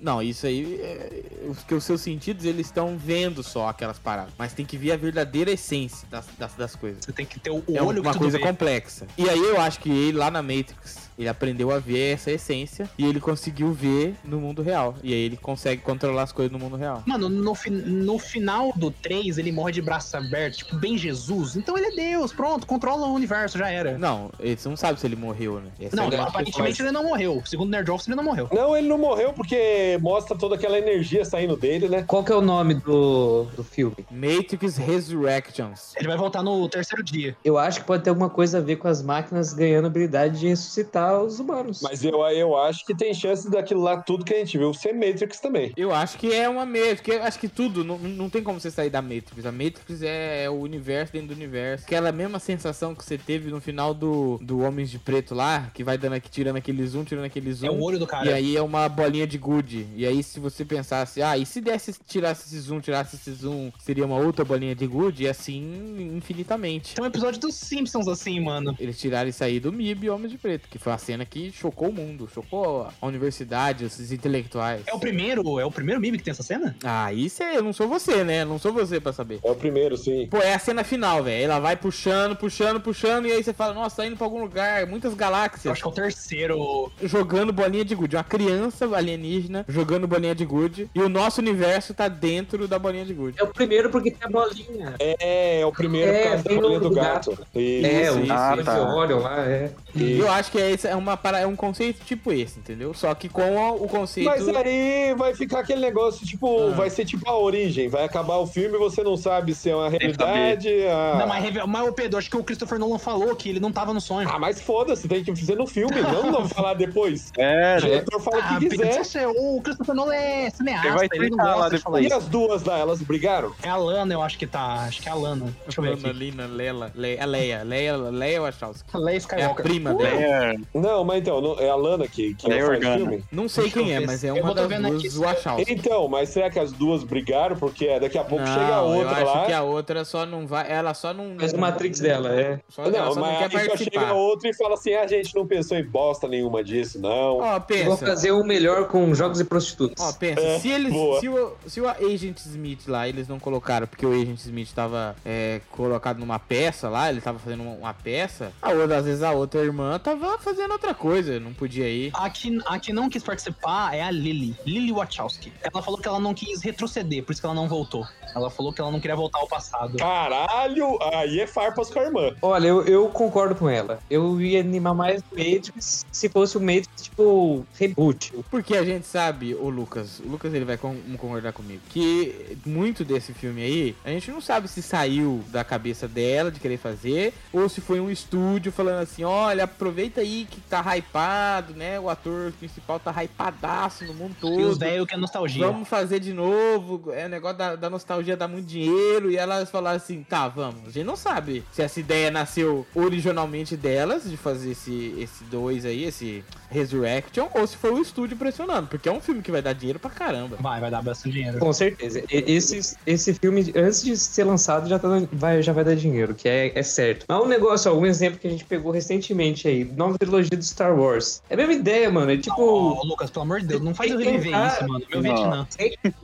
[0.00, 0.76] Não, isso aí.
[0.80, 1.22] É...
[1.48, 4.21] os- Que os seus sentidos eles estão vendo só aquelas paradas.
[4.38, 7.04] Mas tem que ver a verdadeira essência das, das, das coisas.
[7.04, 8.44] Você tem que ter o É olho uma que tudo coisa vê.
[8.44, 9.06] complexa.
[9.16, 12.88] E aí eu acho que ele lá na Matrix, ele aprendeu a ver essa essência
[12.98, 14.94] e ele conseguiu ver no mundo real.
[15.02, 17.02] E aí ele consegue controlar as coisas no mundo real.
[17.06, 21.56] Mano, no, fi- no final do 3, ele morre de braços abertos, tipo, bem Jesus.
[21.56, 23.96] Então ele é Deus, pronto, controla o universo, já era.
[23.98, 25.70] Não, eles não sabem se ele morreu, né?
[25.80, 27.42] Essa Não, é a- aparentemente ele não morreu.
[27.46, 28.48] Segundo o Nerd Office, ele não morreu.
[28.52, 32.04] Não, ele não morreu porque mostra toda aquela energia saindo dele, né?
[32.06, 33.96] Qual que é o nome do, do filme?
[34.10, 35.92] Matrix Resurrections.
[35.96, 37.36] Ele vai voltar no terceiro dia.
[37.44, 40.48] Eu acho que pode ter alguma coisa a ver com as máquinas ganhando habilidade de
[40.48, 41.80] ressuscitar os humanos.
[41.82, 44.92] Mas eu, eu acho que tem chance daquilo lá tudo que a gente viu ser
[44.92, 45.72] Matrix também.
[45.76, 48.60] Eu acho que é uma Matrix, porque eu acho que tudo, não, não tem como
[48.60, 49.44] você sair da Matrix.
[49.46, 51.84] A Matrix é o universo dentro do universo.
[51.84, 55.84] Aquela mesma sensação que você teve no final do, do Homens de Preto lá, que
[55.84, 57.66] vai dando aqui, tirando aquele zoom, tirando aquele zoom.
[57.66, 58.30] É o olho do cara.
[58.30, 59.86] E aí é uma bolinha de good.
[59.96, 63.70] E aí, se você pensasse, ah, e se desse, tirasse esse zoom, tirasse esse zoom,
[63.78, 65.22] seria uma outra bolinha de good?
[65.22, 66.94] E assim, infinitamente.
[66.94, 68.74] Tem um episódio dos Simpsons assim, mano.
[68.78, 71.88] Eles tiraram isso aí do MIB Homens de Preto, que foi a cena que chocou
[71.88, 74.82] o mundo, chocou a universidade, os intelectuais.
[74.86, 76.76] É o primeiro, é o primeiro meme que tem essa cena?
[76.84, 78.44] Ah, isso é, eu não sou você, né?
[78.44, 79.40] Não sou você pra saber.
[79.42, 80.26] É o primeiro, sim.
[80.30, 81.44] Pô, é a cena final, velho.
[81.44, 84.86] Ela vai puxando, puxando, puxando, e aí você fala, nossa, tá indo pra algum lugar,
[84.86, 85.72] muitas Eu galáxias.
[85.72, 86.92] acho que é o terceiro.
[87.02, 88.16] Jogando bolinha de gude.
[88.16, 90.88] Uma criança alienígena jogando bolinha de gude.
[90.94, 93.40] E o nosso universo tá dentro da bolinha de gude.
[93.40, 94.94] É o primeiro porque tem a bolinha.
[94.98, 97.32] É, é o primeiro É, por causa da bem bolinha do do gato.
[97.32, 97.86] Isso.
[97.86, 98.78] é, isso, o isso, eles tá.
[98.78, 99.72] lá, é.
[99.94, 102.92] E eu acho que é, esse, é, uma, para- é um conceito tipo esse, entendeu?
[102.94, 103.42] Só que com
[103.72, 104.26] o conceito.
[104.28, 106.70] Mas aí vai ficar aquele negócio, tipo, Ah.
[106.70, 107.88] vai ser tipo a origem.
[107.88, 110.68] Vai acabar o filme e você não sabe se é uma realidade.
[110.86, 113.72] a- Não, mas, mas o Pedro, acho que o Christopher Nolan falou que ele não
[113.72, 114.28] tava no sonho.
[114.28, 117.30] Ah, mas foda-se, tem que fazer no filme, não, não falar depois.
[117.38, 119.26] É, O diretor fala o Ah, que Pedro, quiser.
[119.28, 122.06] o Christopher Nolan é cineasta, Ele vai ele não twittar lá gosta de falar E
[122.06, 122.14] isso.
[122.16, 123.52] as duas lá, elas brigaram?
[123.62, 124.84] É a Lana, eu acho que tá.
[124.86, 125.54] Acho que é a Lana.
[125.64, 126.12] Deixa eu ver Lana.
[126.12, 128.88] Lina, Lela, Le, a Leia, Leia, Leia Wachowski.
[128.96, 129.62] Leia É a Skywalker.
[129.64, 130.10] prima dela.
[130.22, 133.22] é, Não, mas então, não- é a Lana que, que É faz filme?
[133.30, 135.72] Não sei Deixa eu quem é, mas é uma vou das duas Wachowski.
[135.72, 137.56] Então, mas será que as duas brigaram?
[137.56, 139.46] Porque daqui a pouco chega a Não, outra eu acho lá.
[139.46, 140.70] que a outra só não vai.
[140.72, 141.36] Ela só não.
[141.38, 142.58] Faz o Matrix dela, é.
[142.68, 144.94] Só, ela Não, só não mas quer aí só chega a outra e fala assim:
[144.94, 147.38] a gente não pensou em bosta nenhuma disso, não.
[147.38, 148.06] Ó, Vou pensa.
[148.06, 150.02] fazer o melhor com jogos e prostitutas.
[150.02, 150.92] Ó, pensa, É, se eles.
[150.92, 151.20] boa.
[151.20, 155.14] Se o, se o Agent Smith lá, eles não colocaram, porque o Agent Smith tava
[155.24, 159.22] é, colocado numa peça lá, ele tava fazendo uma, uma peça, a outra, às vezes
[159.22, 162.10] a outra irmã tava fazendo outra coisa, não podia ir.
[162.14, 165.52] A que, a que não quis participar é a Lily, Lily Wachowski.
[165.62, 168.06] Ela falou que ela não quis retroceder, por isso que ela não voltou.
[168.34, 169.98] Ela falou que ela não queria voltar ao passado.
[169.98, 172.34] Caralho, aí é farpas com a irmã.
[172.40, 173.98] Olha, eu, eu concordo com ela.
[174.08, 178.32] Eu ia animar mais o Matrix se fosse o Matrix, tipo, reboot.
[178.50, 183.04] Porque a gente sabe, o Lucas, o Lucas ele vai con- concordar comigo, que muito
[183.04, 187.34] desse filme aí, a gente não sabe se saiu da cabeça dela de querer fazer,
[187.52, 191.98] ou se foi um estúdio falando assim, olha, aproveita aí que tá hypado, né?
[191.98, 194.60] O ator principal tá hypadaço no mundo todo.
[194.60, 195.66] E os velhos que é nostalgia.
[195.66, 197.12] Vamos fazer de novo.
[197.12, 199.30] É o negócio da, da nostalgia dá muito dinheiro.
[199.30, 200.88] E elas falaram assim: tá, vamos.
[200.88, 205.84] A gente não sabe se essa ideia nasceu originalmente delas, de fazer esse, esse dois
[205.84, 208.88] aí, esse Resurrection, ou se foi o estúdio pressionando.
[208.88, 210.56] Porque é um filme que vai dar dinheiro pra caramba.
[210.58, 211.58] Vai, vai dar bastante dinheiro.
[211.58, 212.22] Com certeza.
[212.30, 216.48] Esse, esse filme, antes de ser lançado, já, tá, vai, já vai dar dinheiro, que
[216.48, 217.26] é, é certo.
[217.28, 220.62] Mas um negócio, ó, um exemplo que a gente pegou recentemente aí, nova trilogia do
[220.62, 221.42] Star Wars.
[221.50, 222.30] É a mesma ideia, mano.
[222.32, 225.04] É tipo, Ô, Lucas, pelo amor de Deus, não faz eu reviver isso, mano.
[225.10, 225.34] Meu não.
[225.34, 225.66] Vietnã.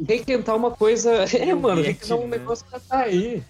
[0.06, 1.24] requentar uma coisa.
[1.38, 3.42] É, mano, requentar um negócio que já tá aí.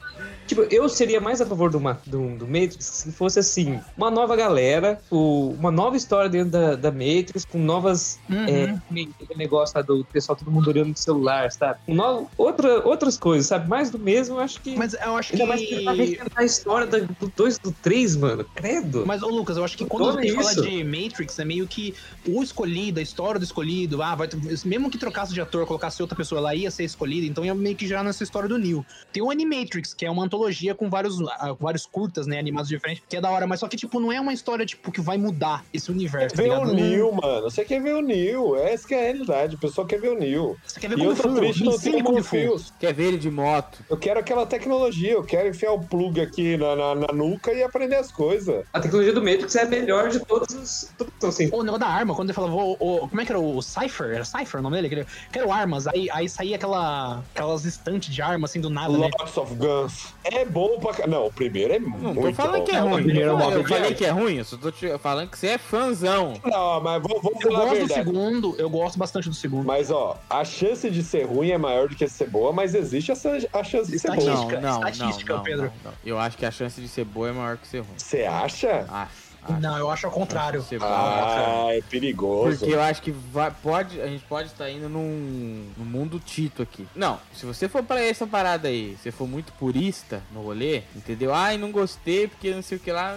[0.46, 4.34] Tipo, eu seria mais a favor do, do, do Matrix se fosse assim, uma nova
[4.36, 8.18] galera, o- uma nova história dentro da, da Matrix, com novas.
[8.30, 8.44] Uhum.
[8.46, 11.78] É, aquele negócio lá do pessoal, todo mundo olhando no celular, sabe?
[11.86, 13.68] Com no- outra, outras coisas, sabe?
[13.68, 14.74] Mais do mesmo, eu acho que.
[14.76, 16.18] Mas eu acho Ainda mais que tá que.
[16.36, 18.44] a história do 2 e do 3, mano.
[18.54, 19.04] Credo.
[19.06, 20.62] Mas, ô Lucas, eu acho que quando a gente fala isso.
[20.62, 21.94] de Matrix, é meio que
[22.26, 24.28] o escolhido, a história do escolhido, ah, vai,
[24.64, 27.76] mesmo que trocasse de ator, colocasse outra pessoa lá, ia ser escolhida, então ia meio
[27.76, 28.84] que já nessa história do Neo.
[29.12, 33.02] Tem o Animatrix, que é uma antologia com vários, ah, vários curtas, né, animados diferentes,
[33.08, 35.16] que é da hora, mas só que, tipo, não é uma história, tipo, que vai
[35.18, 36.70] mudar esse universo, tá Ver ligado?
[36.70, 37.42] o Neil, mano.
[37.42, 38.56] Você quer ver o Neil.
[38.56, 39.56] Essa que é a realidade.
[39.56, 40.56] O pessoal quer ver o Neil.
[40.66, 42.22] Você quer ver E Kung eu tô triste, não tenho.
[42.22, 42.72] Fios.
[42.78, 43.84] Quer ver ele de moto?
[43.88, 45.12] Eu quero aquela tecnologia.
[45.12, 48.64] Eu quero enfiar o plug aqui na, na, na nuca e aprender as coisas.
[48.72, 50.90] A tecnologia do Matrix é a melhor de todos os.
[50.96, 51.48] Todos são assim.
[51.52, 54.10] O negócio da arma, quando ele falava, o, o- como é que era o Cypher?
[54.14, 54.86] Era Cypher o nome dele?
[54.86, 58.70] Aquele- Que era o armas, aí, aí saía aquela, aquelas estantes de arma assim do
[58.70, 59.10] nada, né?
[59.18, 60.14] Lots of Guns.
[60.24, 61.06] É bom pra.
[61.06, 62.64] Não, o primeiro é Não muito tô falando bom.
[62.64, 63.04] que é Não, ruim.
[63.04, 65.38] primeiro Eu, é eu de falei que é ruim, eu só tô te falando que
[65.38, 66.34] você é fãzão.
[66.44, 69.64] Não, mas vamos, vamos Eu gosto do segundo, eu gosto bastante do segundo.
[69.66, 73.10] Mas, ó, a chance de ser ruim é maior do que ser boa, mas existe
[73.12, 74.18] essa, a chance de ser boa.
[74.18, 74.60] Estatística.
[74.60, 75.62] Não, não, estatística, não, não, Pedro.
[75.84, 75.92] não, não.
[76.04, 77.94] Eu acho que a chance de ser boa é maior que ser ruim.
[77.96, 78.84] Você acha?
[78.88, 79.27] Acho.
[79.60, 80.64] Não, eu acho ao contrário.
[80.80, 82.58] Ah, é perigoso.
[82.58, 86.62] Porque eu acho que vai, pode, a gente pode estar indo num, num mundo Tito
[86.62, 86.86] aqui.
[86.94, 91.32] Não, se você for pra essa parada aí, se for muito purista no rolê, entendeu?
[91.34, 93.16] Ai, não gostei porque não sei o que lá,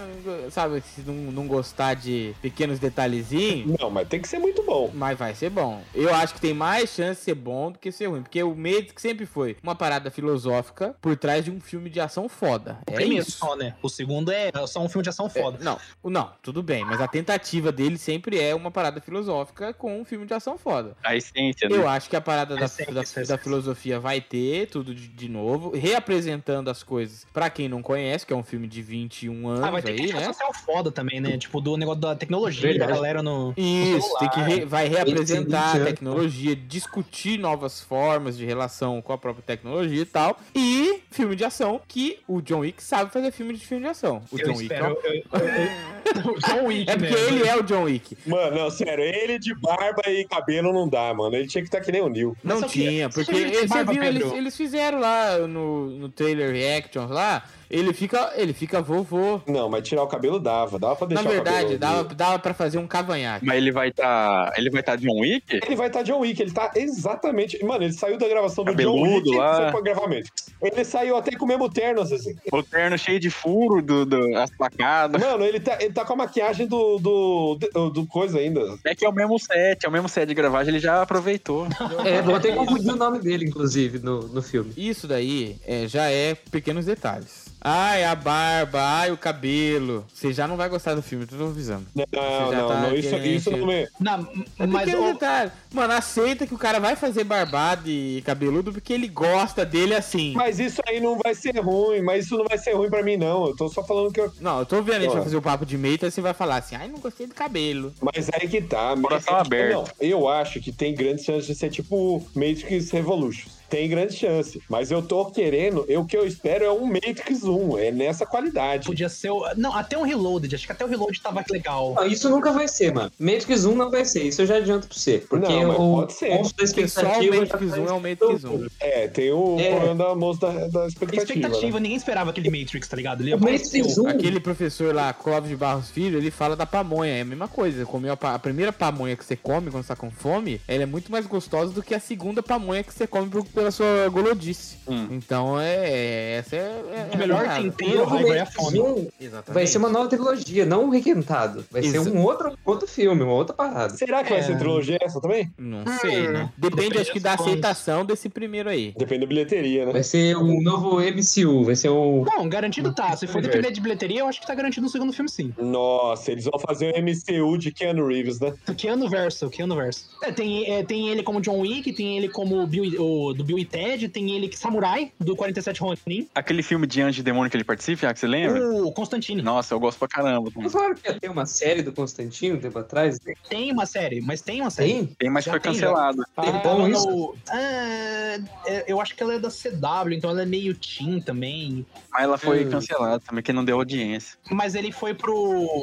[0.50, 0.80] sabe?
[0.82, 4.90] Se não, não gostar de pequenos detalhezinhos, Não, mas tem que ser muito bom.
[4.94, 5.82] mas vai ser bom.
[5.94, 8.22] Eu acho que tem mais chance de ser bom do que ser ruim.
[8.22, 12.28] Porque o Matrix sempre foi uma parada filosófica por trás de um filme de ação
[12.28, 12.78] foda.
[12.88, 13.38] O É primeiro isso.
[13.38, 13.74] só, né?
[13.82, 15.58] O segundo é só um filme de ação foda.
[15.60, 19.72] É, não, o- não, tudo bem, mas a tentativa dele sempre é uma parada filosófica
[19.72, 20.96] com um filme de ação foda.
[21.02, 21.76] A essência, né?
[21.76, 24.94] Eu acho que a parada da, Essa é- da, é- da filosofia vai ter tudo
[24.94, 28.82] de, de novo, reapresentando as coisas pra quem não conhece, que é um filme de
[28.82, 30.26] 21 anos Ah, vai ter aí, crítica né?
[30.26, 31.38] social foda também, né?
[31.38, 32.90] Tipo, do negócio da tecnologia, Verdade.
[32.90, 33.54] da galera no.
[33.56, 35.84] Isso, tem que re- vai reapresentar a anos.
[35.88, 40.38] tecnologia, discutir novas formas de relação com a própria tecnologia e tal.
[40.54, 44.22] E filme de ação, que o John Wick sabe fazer filme de filme de ação.
[44.30, 44.94] O Eu John Wick é, espero.
[44.94, 46.01] um- eu- eu- eu-
[46.46, 47.26] John Wick, é porque né?
[47.28, 48.16] ele é o John Wick.
[48.26, 51.34] Mano, não, sério, ele de barba e cabelo não dá, mano.
[51.34, 52.36] Ele tinha que estar que nem o Neil.
[52.42, 54.36] Não tinha, porque viu Barba, eles, Pedro?
[54.36, 59.40] eles fizeram lá no, no trailer reactions lá, ele fica, ele fica vovô.
[59.46, 60.78] Não, mas tirar o cabelo dava.
[60.78, 61.78] Dava pra Na deixar o verdade, cabelo.
[61.78, 63.44] dava, dava pra fazer um cavanhaque.
[63.46, 64.52] Mas ele vai estar.
[64.56, 65.60] ele vai estar John Wick?
[65.64, 67.62] Ele vai estar John Wick, ele tá exatamente.
[67.64, 69.52] Mano, ele saiu da gravação do John Cabeludo Wick lá.
[69.52, 70.30] e foi pro gravamento.
[70.60, 72.36] Ele saiu até com o mesmo terno, assim.
[72.52, 75.20] O terno cheio de furo, do, do- as placadas.
[75.20, 78.60] Mano, ele tá, ele tá com a maquiagem do, do, do, do coisa ainda.
[78.84, 81.66] É que é o mesmo set, é o mesmo set de gravagem, ele já aproveitou.
[82.04, 84.72] É, vou até confundir o nome dele, inclusive, no, no filme.
[84.76, 87.46] Isso daí é, já é pequenos detalhes.
[87.64, 90.04] Ai, a barba, ai, o cabelo.
[90.12, 91.86] Você já não vai gostar do filme, tô avisando.
[91.94, 92.04] Não,
[92.50, 92.94] já não, tá não.
[92.96, 93.88] Isso, isso não me.
[94.00, 95.52] Não, É mas o- detalhe.
[95.72, 100.32] Mano, aceita que o cara vai fazer barbado e cabeludo porque ele gosta dele assim.
[100.34, 103.16] Mas isso aí não vai ser ruim, mas isso não vai ser ruim pra mim,
[103.16, 103.46] não.
[103.46, 104.32] Eu tô só falando que eu.
[104.40, 106.34] Não, eu tô vendo a gente vai fazer o papo de meita e você vai
[106.34, 107.92] falar assim, ai, não gostei do cabelo.
[108.00, 108.94] Mas aí que tá.
[109.00, 109.72] Coração é, aberto.
[109.76, 113.61] Não, eu acho que tem grandes chances de ser tipo Matrix Revolutions.
[113.72, 114.60] Tem grande chance.
[114.68, 117.78] Mas eu tô querendo, eu, o que eu espero é um Matrix 1.
[117.78, 118.84] É nessa qualidade.
[118.86, 119.30] podia ser.
[119.30, 119.46] O...
[119.56, 120.54] Não, até um Reloaded.
[120.54, 121.94] Acho que até o Reload tava legal.
[121.94, 123.10] Não, isso nunca vai ser, mano.
[123.18, 125.24] Matrix 1 não vai ser, isso eu já adianto pra você.
[125.26, 126.34] Porque Não, mas o pode ser.
[126.34, 128.66] monstro da Porque só o expectativa Matrix tá 1 é o Matrix 1.
[128.78, 129.70] É, tem o É.
[129.70, 131.22] problema da moça da, da expectativa.
[131.32, 131.82] Expectativa, né?
[131.82, 133.22] ninguém esperava aquele Matrix, tá ligado?
[133.22, 134.04] Ele O Matrix apareceu.
[134.04, 137.12] 1 Aquele professor lá, Clóvis de Barros Filho, ele fala da pamonha.
[137.16, 137.86] É a mesma coisa.
[137.86, 140.86] Comeu a, a primeira pamonha que você come quando você tá com fome, ela é
[140.86, 144.76] muito mais gostosa do que a segunda pamonha que você come por- pela sua golodice.
[144.88, 145.06] Hum.
[145.12, 146.38] Então é.
[146.38, 147.08] Essa é.
[147.12, 148.80] é O melhor é- tempero, novo raiva é a Matrix fome.
[148.80, 149.54] 1 Exatamente.
[149.54, 151.64] vai ser uma nova trilogia, não um requentado.
[151.70, 152.10] Vai ser Isso.
[152.12, 153.94] um outro, outro filme, uma outra parada.
[153.96, 154.42] Será que vai É.
[154.42, 155.52] ser trilogia essa também?
[155.56, 156.50] Não sei, né?
[156.58, 158.92] Depende, Depende acho que, da aceitação desse primeiro aí.
[158.98, 159.92] Depende da bilheteria, né?
[159.92, 162.24] Vai ser um novo MCU, vai ser um.
[162.24, 163.16] Não, garantido tá.
[163.16, 165.52] Se for depender de bilheteria, eu acho que tá garantido no segundo filme, sim.
[165.56, 168.52] Nossa, eles vão fazer um MCU de Keanu Reeves, né?
[168.68, 170.06] O Keanu Verso, o Keanu Verso.
[170.24, 173.51] É, tem, é, tem ele como John Wick, tem ele como Bill, o, do Bill
[173.58, 177.50] e Ted, tem ele que Samurai, do 47 Ronin, Aquele filme de anjo e demônio
[177.50, 178.62] que ele participa, ah, que você lembra?
[178.72, 179.42] o Constantine.
[179.42, 180.50] Nossa, eu gosto pra caramba.
[180.56, 183.18] Não falaram que ia ter uma série do Constantino um tempo atrás?
[183.48, 184.92] Tem uma série, mas tem uma série.
[184.92, 185.06] Tem?
[185.18, 186.22] Tem, mas Já foi tem, cancelado.
[186.22, 187.34] É Ah, bom no- isso?
[187.50, 191.84] Ah, é, eu acho que ela é da CW, então ela é meio teen também.
[192.12, 192.70] Mas ela foi Hum.
[192.70, 194.36] cancelada também, que não deu audiência.
[194.50, 195.32] Mas ele foi pro.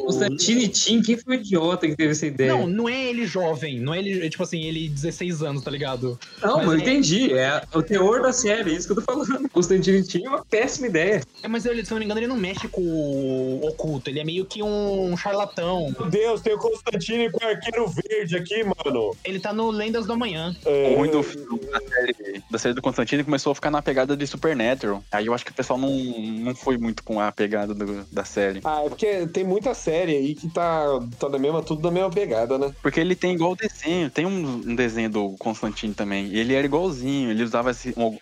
[0.06, 2.52] Constantino e Tim, quem foi o idiota que teve essa ideia?
[2.54, 5.72] Não, não é ele jovem, não é ele, é tipo assim, ele 16 anos, tá
[5.72, 6.20] ligado?
[6.42, 7.34] Não, mas mas eu é- entendi.
[7.34, 9.50] É a- o teor da série, é isso que eu tô falando.
[9.50, 11.22] Constantine tinha uma péssima ideia.
[11.44, 14.10] É, mas ele, se eu não me engano, ele não mexe com o oculto.
[14.10, 15.94] Ele é meio que um charlatão.
[16.00, 19.16] Meu Deus, tem o Constantine com o arqueiro verde aqui, mano.
[19.24, 20.56] Ele tá no Lendas do Amanhã.
[20.66, 23.82] É, O ruim do filme, da série, da série do Constantine começou a ficar na
[23.82, 25.04] pegada de Supernatural.
[25.12, 28.24] Aí eu acho que o pessoal não, não foi muito com a pegada do- da
[28.26, 28.62] série.
[28.64, 30.86] Ah, é porque tem muita série aí que tá,
[31.20, 32.74] tá na mesma, tudo na mesma pegada, né?
[32.82, 36.28] Porque ele tem igual o desenho, tem um, um desenho do Constantine também.
[36.28, 37.93] E ele era igualzinho, ele usava esse.
[37.97, 38.17] um-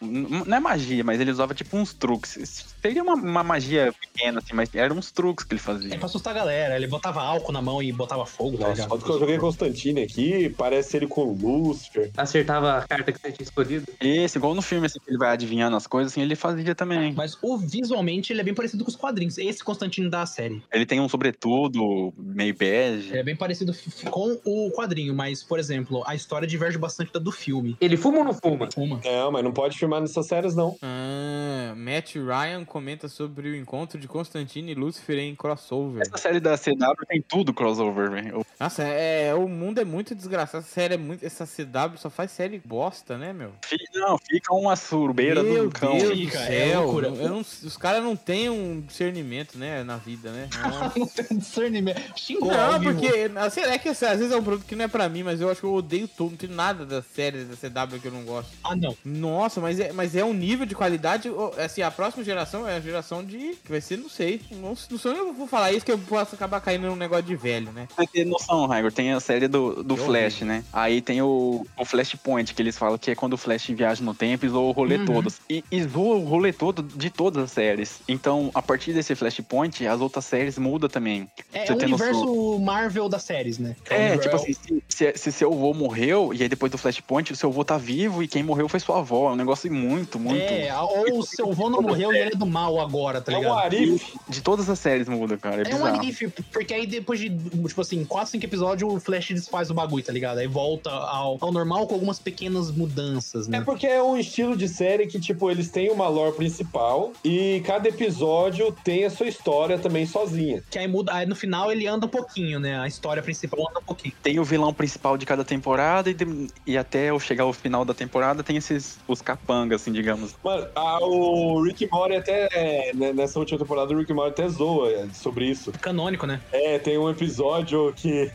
[0.46, 2.66] não é magia, mas ele usava tipo uns truques.
[2.82, 5.98] Seria uma, uma magia pequena, assim, mas eram uns truques que ele É fazia.
[5.98, 6.76] pra assustar a galera.
[6.76, 8.90] Ele botava álcool na mão e botava fogo, tá Nossa, ligado?
[8.90, 11.34] foto que eu joguei Constantine aqui, parece ele com o
[11.68, 12.12] Lucifer.
[12.18, 13.86] Acertava a carta que você tinha escolhido.
[14.00, 17.14] Esse, igual no filme, assim, que ele vai adivinhando as coisas, assim, ele fazia também.
[17.14, 19.38] Mas o, visualmente ele é bem parecido com os quadrinhos.
[19.38, 20.62] Esse Constantino da série.
[20.72, 23.10] Ele tem um sobretudo meio bege.
[23.10, 23.74] Ele é bem parecido
[24.10, 27.76] com o quadrinho, mas, por exemplo, a história diverge bastante da do filme.
[27.82, 28.70] Ele fuma ou não fuma?
[28.78, 29.00] Uma.
[29.12, 30.76] Não, mas não pode filmar nessas séries, não.
[30.82, 36.02] Ah, Matt Ryan comenta sobre o encontro de Constantine e Lucifer em crossover.
[36.02, 38.46] Essa série da CW tem tudo crossover, velho.
[38.60, 40.64] Nossa, é, o mundo é muito desgraçado.
[40.64, 41.26] Essa série é muito.
[41.26, 43.52] Essa CW só faz série bosta, né, meu?
[43.94, 45.98] Não, fica uma surbeira Meu do cão.
[45.98, 47.02] Deus Fica, do é céu.
[47.04, 50.50] Eu não- os caras não têm um discernimento, né, na vida, né?
[50.98, 52.02] Não tem discernimento.
[52.18, 55.08] Xingou Não, porque assim, é que às vezes é um produto que não é pra
[55.08, 56.32] mim, mas eu acho que eu odeio tudo.
[56.32, 58.50] Não tem nada das séries da CW que eu não gosto.
[58.64, 58.96] Ah, não.
[59.04, 61.30] Nossa, mas é, mas é um nível de qualidade.
[61.30, 63.56] ó, Assim, a próxima geração é a geração de.
[63.64, 64.42] Que vai ser, não sei.
[64.52, 67.36] Não, não sei eu vou falar isso que eu posso acabar caindo num negócio de
[67.36, 67.88] velho, né?
[68.12, 70.46] Ter noção, Raigor, tem a série do, do Eu Flash, vi.
[70.46, 70.64] né?
[70.74, 74.14] Aí tem o, o Flashpoint, que eles falam que é quando o Flash viaja no
[74.14, 75.06] tempo e zoa o rolê Uhum.
[75.06, 75.34] todo.
[75.50, 78.00] E, e zoa o rolê todo de todas as séries.
[78.08, 81.28] Então, a partir desse Flashpoint, as outras séries mudam também.
[81.54, 82.08] É, é o tem noção?
[82.08, 83.76] universo Marvel das séries, né?
[83.90, 87.32] É, universo- tipo assim, se, se, se seu avô morreu, e aí depois do Flashpoint,
[87.32, 89.30] o seu avô tá vivo e quem morreu foi sua avó.
[89.30, 90.42] É um negócio muito, muito.
[90.42, 93.36] É, ou o seu avô não morreu e ele é do mal agora, tá É
[93.36, 93.58] um ligado?
[93.60, 94.14] Arif.
[94.28, 95.62] De todas as séries muda, cara.
[95.68, 99.28] É, É um anif, porque aí depois de, tipo assim, 4, 5 episódios, o Flash
[99.30, 100.38] desfaz o bagulho, tá ligado?
[100.40, 103.62] Aí volta ao, ao normal com algumas pequenas mudanças, É né?
[103.62, 107.90] porque é um estilo de série que, tipo, eles têm uma lore principal e cada
[107.90, 110.64] episódio tem a sua história também sozinha.
[110.70, 112.80] Que aí muda, aí no final ele anda um pouquinho, né?
[112.80, 114.14] A história principal anda um pouquinho.
[114.24, 117.84] Tem o vilão principal de cada temporada e, de- e até eu chegar ao final
[117.84, 120.36] da temporada tem esses os capangas, assim, digamos.
[120.44, 124.90] Mano, a- o Rick Mori até, né, nessa última temporada, o Rick Mori até zoa
[124.92, 125.72] é, sobre isso.
[125.82, 126.42] Canônico, né?
[126.52, 128.32] É, tem um episódio que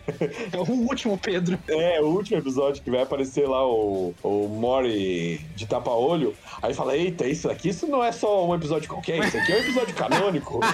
[0.52, 1.58] É o último, Pedro.
[1.68, 6.34] É, o último episódio que vai aparecer lá o, o Mori de tapa-olho.
[6.62, 9.56] Aí fala: Eita, isso aqui isso não é só um episódio qualquer, isso aqui é
[9.56, 10.60] um episódio canônico.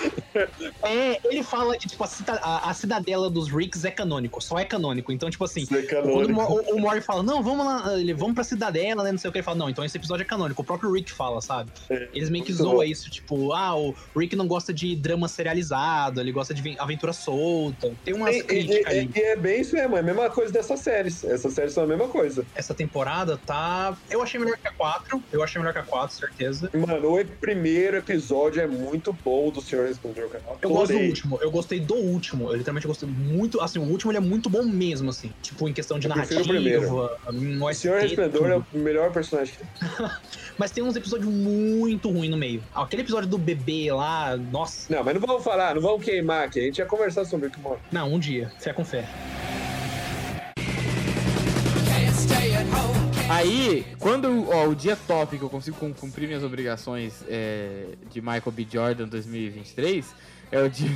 [0.82, 4.58] É, ele fala que, tipo, a, cita- a- a cidadela dos Ricks é canônico, só
[4.58, 5.10] é canônico.
[5.12, 8.34] Então, tipo assim, é quando o, o, o Mori fala, não, vamos lá, ele, vamos
[8.34, 9.10] pra cidadela, né?
[9.12, 10.62] Não sei o que, ele fala, não, então esse episódio é canônico.
[10.62, 11.70] O próprio Rick fala, sabe?
[12.12, 16.32] Eles meio que zoam isso, tipo, ah, o Rick não gosta de drama serializado, ele
[16.32, 17.92] gosta de ven- aventura solta.
[18.04, 19.10] Tem umas E, e- críticas e- aí.
[19.14, 21.24] e é bem isso mesmo, é a mesma coisa dessas séries.
[21.24, 22.46] Essas séries são a mesma coisa.
[22.54, 23.96] Essa temporada tá.
[24.10, 25.22] Eu achei melhor que a 4.
[25.32, 26.70] Eu achei melhor que a 4, certeza.
[26.74, 30.58] Mano, o primeiro episódio é muito bom do Senhor Respondeu Canal.
[30.62, 32.48] Eu gosto do último, eu gostei do último.
[32.50, 33.60] Eu literalmente gostei muito.
[33.60, 35.32] Assim, o último ele é muito bom mesmo, assim.
[35.42, 36.40] Tipo, em questão de Eu narrativa.
[36.42, 39.64] o no O Senhor Resplendor é o melhor personagem que.
[40.58, 42.62] Mas tem uns episódios muito ruins no meio.
[42.74, 44.92] Aquele episódio do bebê lá, nossa.
[44.92, 46.58] Não, mas não vamos falar, não vamos queimar aqui.
[46.58, 47.78] A gente ia conversar sobre o Rick Mori.
[47.92, 48.50] Não, um dia.
[48.58, 49.08] Fé com fé.
[53.30, 58.20] Aí, quando ó, o dia top que eu consigo cum- cumprir minhas obrigações é, de
[58.20, 58.66] Michael B.
[58.70, 60.14] Jordan 2023
[60.50, 60.90] é o dia.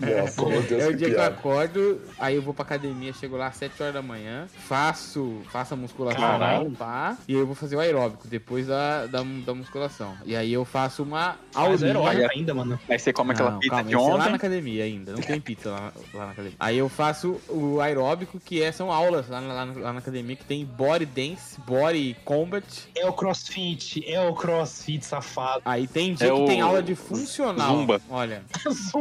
[0.00, 1.34] Nossa, meu Deus, é o que dia que eu piada.
[1.34, 5.74] acordo, aí eu vou pra academia, chego lá às 7 horas da manhã, faço, faço
[5.74, 6.70] a musculação, Caralho.
[6.72, 10.14] pá, e aí eu vou fazer o aeróbico depois da, da, da musculação.
[10.24, 11.92] E aí eu faço uma Mas é
[12.34, 12.78] ainda, mano.
[12.88, 14.34] Aí você come aquela Não, pizza calma, de é lá na ontem.
[14.34, 16.56] academia ainda, não tem pizza lá, lá na academia.
[16.58, 20.36] Aí eu faço o aeróbico, que é, são aulas lá na, lá lá na academia,
[20.36, 22.64] que tem body dance, body combat.
[22.94, 25.62] É o crossfit, é o crossfit safado.
[25.64, 27.76] Aí tem dia É que o tem aula de funcional.
[27.76, 28.00] Zumba.
[28.08, 28.42] Olha,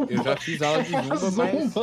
[0.09, 1.73] eu já fiz aula de zumba, mas...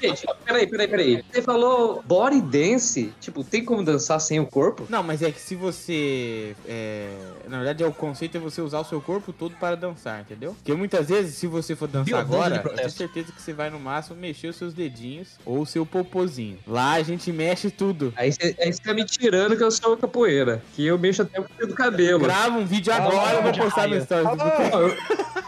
[0.00, 1.24] Gente, peraí, peraí, peraí.
[1.32, 3.12] Você falou body dance?
[3.20, 4.86] Tipo, tem como dançar sem o corpo?
[4.88, 6.54] Não, mas é que se você.
[6.66, 7.08] é,
[7.48, 10.54] Na verdade, é o conceito é você usar o seu corpo todo para dançar, entendeu?
[10.54, 13.78] Porque muitas vezes, se você for dançar agora, eu tenho certeza que você vai no
[13.78, 16.58] máximo mexer os seus dedinhos ou o seu popozinho.
[16.66, 18.12] Lá a gente mexe tudo.
[18.16, 20.62] Aí você tá me tirando que eu sou capoeira.
[20.74, 22.24] Que eu mexo até o fio do cabelo.
[22.24, 24.36] Grava um vídeo agora, eu vou postar no stories.
[24.36, 25.42] do Ah,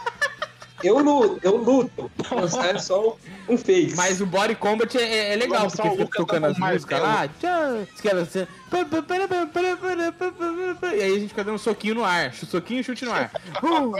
[0.83, 2.11] eu, luto, eu luto.
[2.63, 3.95] É só um fake.
[3.95, 7.01] Mas o Body Combat é, é- é legal, Vamos porque fica tocando tá as músicas
[7.01, 7.29] lá.
[10.95, 12.33] E aí a gente fica dando soquinho no ar.
[12.33, 13.31] Soquinho e chute no ar.
[13.63, 13.93] Um.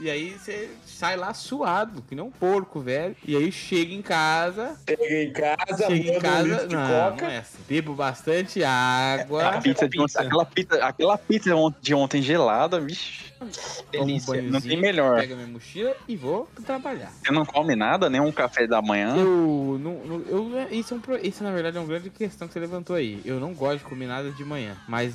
[0.00, 0.68] E aí você
[1.00, 3.16] sai lá suado, que nem um porco, velho.
[3.26, 4.76] E aí chega em casa.
[4.86, 6.66] Chega em casa, Chega em um casa.
[6.68, 7.24] de Não, coca.
[7.26, 7.58] não é assim.
[7.66, 9.48] Bebo bastante água.
[9.48, 13.30] A pizza de ontem- aquela pizza, aquela pizza de ontem gelada, vixe.
[13.40, 13.46] um
[13.90, 14.26] Delícia.
[14.34, 15.18] banhozinho, Não tem melhor.
[15.20, 17.10] Pego minha mochila e vou trabalhar.
[17.24, 19.16] Você não come nada, nem um café da manhã.
[19.16, 19.94] Eu não.
[20.04, 22.94] não- eu, isso, é um, isso, na verdade, é uma grande questão que você levantou
[22.94, 23.22] aí.
[23.24, 24.76] Eu não gosto de comer nada de manhã.
[24.86, 25.14] Mas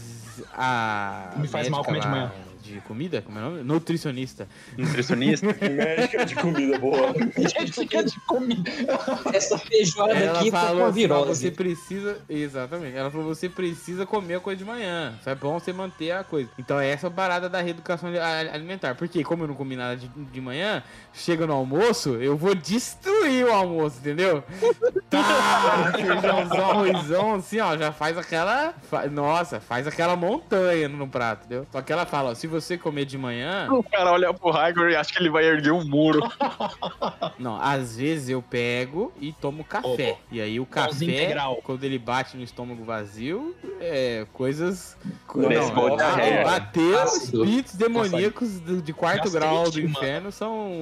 [0.52, 1.34] a.
[1.38, 2.32] Me faz mal comer de lá manhã.
[2.66, 3.22] De comida?
[3.22, 3.64] Como é o nome?
[3.64, 4.48] Nutricionista.
[4.76, 5.46] Nutricionista.
[5.62, 7.14] Médica de comida boa.
[7.96, 8.72] É de comida.
[9.34, 11.36] Essa feijoada Ela aqui tá com falou a assim, virose.
[11.42, 12.18] você precisa.
[12.28, 12.98] Exatamente.
[12.98, 15.16] Ela falou: você precisa comer a coisa de manhã.
[15.20, 16.50] Isso é bom você manter a coisa.
[16.58, 18.10] Então é essa a parada da reeducação
[18.52, 18.96] alimentar.
[18.96, 20.82] Porque como eu não comi nada de, de manhã,
[21.16, 24.44] chega no almoço, eu vou destruir o almoço, entendeu?
[25.08, 28.74] Tá, feijãozão, arrozão, assim, ó, já faz aquela.
[28.90, 31.66] fa- Nossa, faz aquela montanha no prato, entendeu?
[31.72, 33.68] Só que ela fala, ó, se você comer de manhã.
[33.72, 36.20] o cara olha pro Raigor e acha que ele vai erguer um muro.
[37.40, 40.18] Não, às vezes eu pego e tomo café.
[40.32, 41.60] E aí o café, integral.
[41.64, 44.98] quando ele bate no estômago vazio, é coisas.
[45.34, 45.96] Não, Não,
[46.44, 47.44] bateu, Ácido.
[47.46, 49.90] espíritos demoníacos de quarto Gastrite, grau do mano.
[49.90, 50.82] inferno são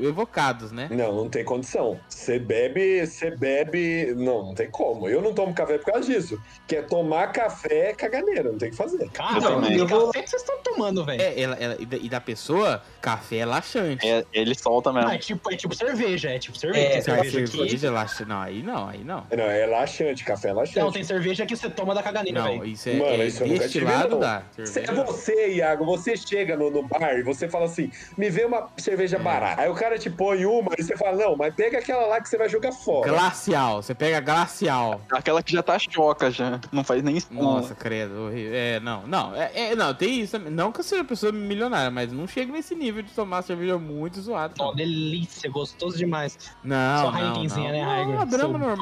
[0.00, 0.88] evocados, né?
[0.90, 1.98] Não, não tem condição.
[2.08, 4.14] Você bebe, você bebe.
[4.16, 5.08] Não, não tem como.
[5.08, 6.40] Eu não tomo café por causa disso.
[6.66, 9.08] Que é tomar café caganeira, não tem o que fazer.
[9.10, 11.20] Cara, que eu vou- café que vocês estão tomando, velho?
[11.22, 14.06] É, ela, ela- e, da, pessoa, café é laxante.
[14.06, 15.08] É, ele solta mesmo.
[15.08, 16.86] Ah, é tipo, é tipo cerveja, é tipo cerveja.
[16.86, 18.24] É, cerveja cerveja laxa.
[18.24, 19.26] Não, aí não, aí não.
[19.30, 20.78] Não, é laxante, café é laxante.
[20.78, 22.64] Não, tem cerveja que você toma da caganeira, Não, velho.
[22.66, 24.22] isso é, Mano, é isso eu nunca tive, não.
[24.24, 28.68] É você, Iago, você chega no, no bar e você fala assim, me vê uma
[28.76, 29.20] cerveja É.
[29.48, 29.62] barata.
[29.62, 32.28] Aí o cara te põe uma e você fala, não, mas pega aquela lá que
[32.28, 33.08] você vai jogar fora.
[33.08, 35.00] Glacial, você pega glacial.
[35.12, 36.60] Aquela que já tá choca já.
[36.72, 37.42] Não faz nem espuma.
[37.42, 38.52] Nossa, credo, horrível.
[38.54, 40.38] É, não, não, é, é, não, tem isso.
[40.38, 43.78] Não que eu seja uma pessoa milionária, mas não chego nesse nível de tomar cerveja
[43.78, 44.54] muito zoado.
[44.58, 46.36] Ó, Não, delícia, gostoso demais.
[46.62, 47.42] não, só não.
[47.42, 48.20] né, Não, Raigor?
[48.20, 48.76] a Brahma Seu normal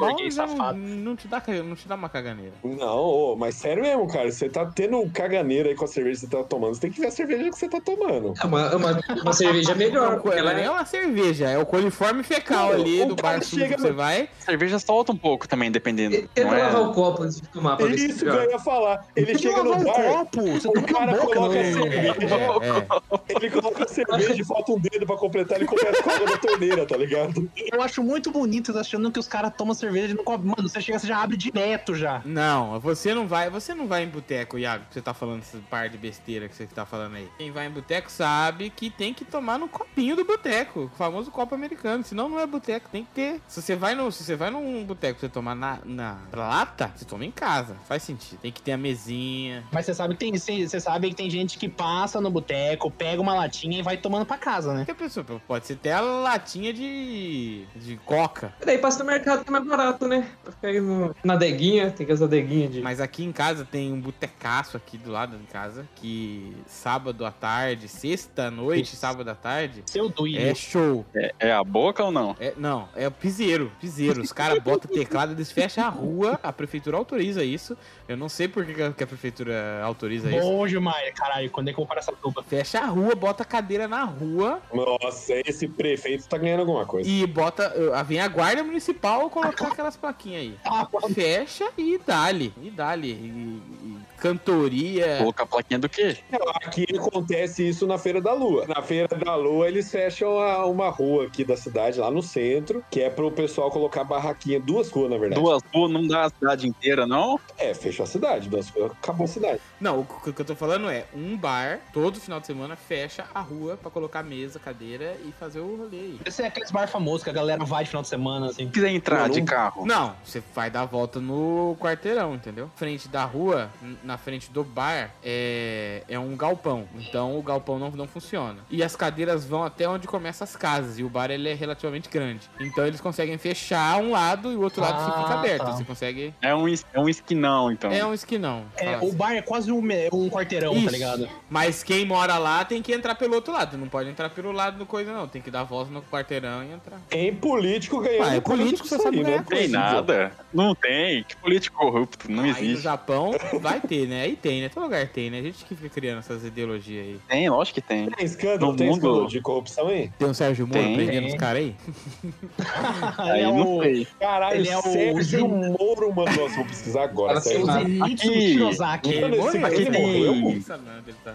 [0.73, 2.53] não, não, te dá, não te dá uma caganeira.
[2.63, 4.31] Não, ô, mas sério mesmo, cara.
[4.31, 6.75] Você tá tendo caganeira aí com a cerveja que você tá tomando.
[6.75, 8.33] Você tem que ver a cerveja que você tá tomando.
[8.41, 10.21] É uma, uma, uma cerveja melhor.
[10.21, 13.15] Porque ela ela nem é uma cerveja, é o coliforme fecal Não, ali o do
[13.15, 14.29] bar chega que você no- vai.
[14.39, 16.27] Cerveja solta um pouco também, dependendo.
[16.33, 16.63] Tenta Não é...
[16.63, 19.05] lavar o copo antes de tomar pra ver se Isso que eu ia falar.
[19.15, 19.93] Ele chega no bar, um
[20.25, 22.15] copo, você o cara boca, coloca não a cerveja,
[22.61, 26.13] É, ele coloca a cerveja e falta um dedo pra completar, ele começa com a
[26.15, 27.49] água da torneira, tá ligado?
[27.71, 30.53] Eu acho muito bonito vocês achando que os caras tomam cerveja e não cobrem.
[30.55, 32.21] Mano, você chega, você já abre direto já.
[32.25, 35.57] Não, você não vai, você não vai em boteco, Iago, que você tá falando esse
[35.69, 37.27] par de besteira que você tá falando aí.
[37.37, 41.31] Quem vai em boteco sabe que tem que tomar no copinho do boteco, o famoso
[41.31, 43.41] copo americano, senão não é boteco, tem que ter.
[43.47, 46.91] Se você vai no, se você vai num boteco pra você tomar na, na lata,
[46.95, 48.39] você toma em casa, faz sentido.
[48.39, 49.63] Tem que ter a mesinha.
[49.71, 53.21] Mas você sabe que tem, você sabe que tem gente que passa no boteco, pega
[53.21, 54.85] uma latinha e vai tomando pra casa, né?
[54.85, 58.53] Que pessoa pode ser até a latinha de de coca.
[58.65, 60.29] Daí passa no mercado que é mais barato, né?
[60.43, 62.81] Pra ficar aí no, na adeguinha, tem que as adeguinhas de.
[62.81, 67.31] Mas aqui em casa tem um botecaço aqui do lado de casa que sábado à
[67.31, 71.05] tarde, sexta à noite, sábado à tarde, Seu É show.
[71.15, 72.35] É, é a boca ou não?
[72.39, 74.21] É, não, é o piseiro, piseiro.
[74.21, 77.77] Os caras botam teclado, eles fecham a rua, a prefeitura autoriza isso.
[78.07, 80.39] Eu não sei por que que a- que a prefeitura autoriza isso.
[80.41, 82.43] Bom, Gilmar, caralho, quando é que eu vou parar essa dupla?
[82.43, 87.07] Fecha a rua, bota a cadeira na rua Nossa, esse prefeito tá ganhando alguma coisa.
[87.09, 87.73] e bota.
[88.05, 90.57] Vem a guarda municipal colocar aquelas plaquinhas aí.
[90.65, 92.53] Ah, Fecha e dali.
[92.61, 93.11] E dali.
[93.11, 95.17] E, e cantoria.
[95.19, 96.17] Colocar a plaquinha do quê?
[96.63, 98.65] Aqui acontece isso na Feira da Lua.
[98.67, 102.83] Na Feira da Lua, eles fecham a- uma rua aqui da cidade, lá no centro,
[102.89, 105.41] que é pro pessoal colocar barraquinha, duas ruas, na verdade.
[105.41, 107.39] Duas ruas não dá a cidade inteira, não?
[107.57, 109.59] É, fechou a cidade, duas ruas, acabou a cidade.
[109.79, 113.25] Não, o que que eu tô falando é um bar, todo final de semana, fecha
[113.33, 116.19] a rua pra colocar mesa, cadeira e fazer o rolê aí.
[116.25, 118.65] esse é aqueles bar famosos que a galera vai de final de semana, assim.
[118.65, 119.85] Se quiser entrar Não, de não- carro.
[119.85, 122.69] Não, você vai dar a volta no quarteirão, entendeu?
[122.75, 123.69] Frente da rua,
[124.07, 126.87] na frente do bar, é, é um galpão.
[126.95, 128.59] Então o galpão não, não funciona.
[128.71, 130.97] E as cadeiras vão até onde começam as casas.
[130.97, 132.49] E o bar ele é relativamente grande.
[132.59, 135.65] Então eles conseguem fechar um lado e o outro lado Ah, fica aberto.
[135.65, 135.71] tá.
[135.73, 136.33] Você consegue.
[136.41, 137.91] É um, é um esquinão, então.
[137.91, 138.63] É um esquinão.
[138.77, 139.17] É, fala o assim.
[139.17, 139.79] bar é quase um,
[140.13, 140.85] um quarteirão, Isso.
[140.85, 141.29] tá ligado?
[141.49, 143.77] Mas quem mora lá tem que entrar pelo outro lado.
[143.77, 145.27] Não pode entrar pelo lado do coisa, não.
[145.27, 146.99] Tem que dar volta no quarteirão e entrar.
[147.09, 149.45] Tem político ganhando Ah, é político, você sabe ganhar né?
[149.49, 150.31] Tem nada.
[150.57, 151.23] Não tem.
[151.23, 152.29] Que político corrupto.
[152.31, 152.81] Não Aí no existe.
[152.83, 154.23] Japão vai ter, né?
[154.23, 154.69] Aí tem, né?
[154.69, 155.39] Todo lugar tem, né?
[155.39, 157.19] A gente que fica criando essas ideologias aí.
[157.27, 158.09] Tem, lógico que tem.
[158.09, 160.09] Tem escândalo, No tem mundo- escândalo de corrupção aí?
[160.17, 160.95] Tem um Sérgio Moro Tem.
[160.95, 161.27] prendendo Tem.
[161.27, 161.75] os caras aí?
[163.17, 164.07] Aí é não o- sei.
[164.19, 166.43] Caralho, Ele é o Sérgio Moro mandou.
[166.43, 167.41] Nossa, vou pesquisar agora.
[167.41, 167.65] Cara, o.
[167.65, 169.09] Zenitsu Aqui- Shirozaki.
[169.13, 169.65] Ele morreu?
[169.65, 171.33] aqui ele tá.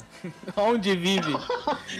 [0.57, 1.33] Onde vive?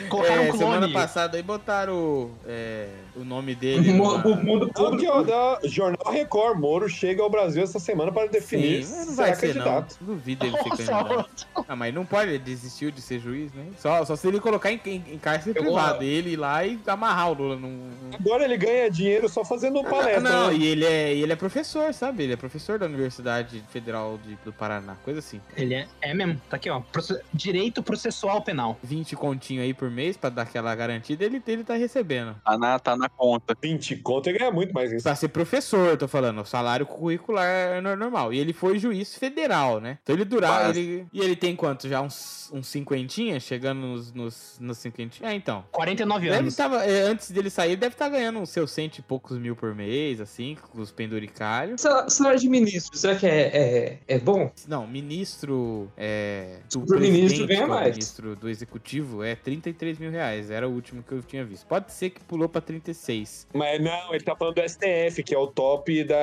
[0.09, 3.91] Colocaram É, um semana passada aí botaram é, o nome dele.
[3.93, 4.97] O mundo todo.
[4.97, 9.07] que ó, da Jornal Record, Moro chega ao Brasil essa semana para definir Sim, mas
[9.09, 9.97] não vai será ser candidato.
[10.01, 10.07] não.
[10.15, 11.47] Duvido ele ser Nossa, candidato.
[11.69, 13.67] Ah, mas não pode, ele desistiu de ser juiz, né?
[13.79, 15.95] Só, só se ele colocar em, em, em cárcere Eu privado.
[15.99, 17.91] vou- Ele ir lá e amarrar o Lula num.
[18.19, 20.21] Agora ele ganha dinheiro só fazendo palestra.
[20.21, 20.55] não, né?
[20.57, 22.23] e ele é, e ele é professor, sabe?
[22.25, 25.41] Ele é professor da Universidade Federal de- do Paraná, coisa assim.
[25.57, 26.81] Ele é, é mesmo, tá aqui, ó.
[26.81, 28.79] Proce- Direito processual penal.
[28.83, 32.37] 20 continho aí por mês pra dar aquela garantida, ele, ele tá recebendo.
[32.45, 33.57] Tá na, tá na conta.
[33.61, 35.03] 20 conto ele ganha muito mais isso.
[35.03, 38.33] Pra ser professor, eu tô falando, o salário curricular é nor- normal.
[38.33, 39.99] E ele foi juiz federal, né?
[40.03, 40.81] Então ele durar, Quase.
[40.81, 41.07] ele.
[41.13, 41.89] E ele tem quanto?
[41.89, 43.39] Já uns, uns cinquentinha?
[43.41, 45.31] Chegando nos, nos, nos cinquentinha?
[45.31, 45.65] É, então.
[45.73, 46.57] 49 Deve anos.
[46.57, 49.75] tava, é, antes dele sair, deve estar ganhando uns seus cento e poucos mil por
[49.75, 51.81] mês, assim, com os penduricalhos.
[51.81, 54.51] Sal- Salário de ministro, será que é, é, é bom?
[54.69, 57.91] Não, ministro é, do Superministro presidente, ganha é mais.
[57.97, 60.51] ministro do executivo é 33 mil reais.
[60.51, 61.67] Era o último que eu tinha visto.
[61.67, 63.47] Pode ser que pulou pra 36.
[63.55, 66.17] Mas não, ele tá falando do STF, que é o top da,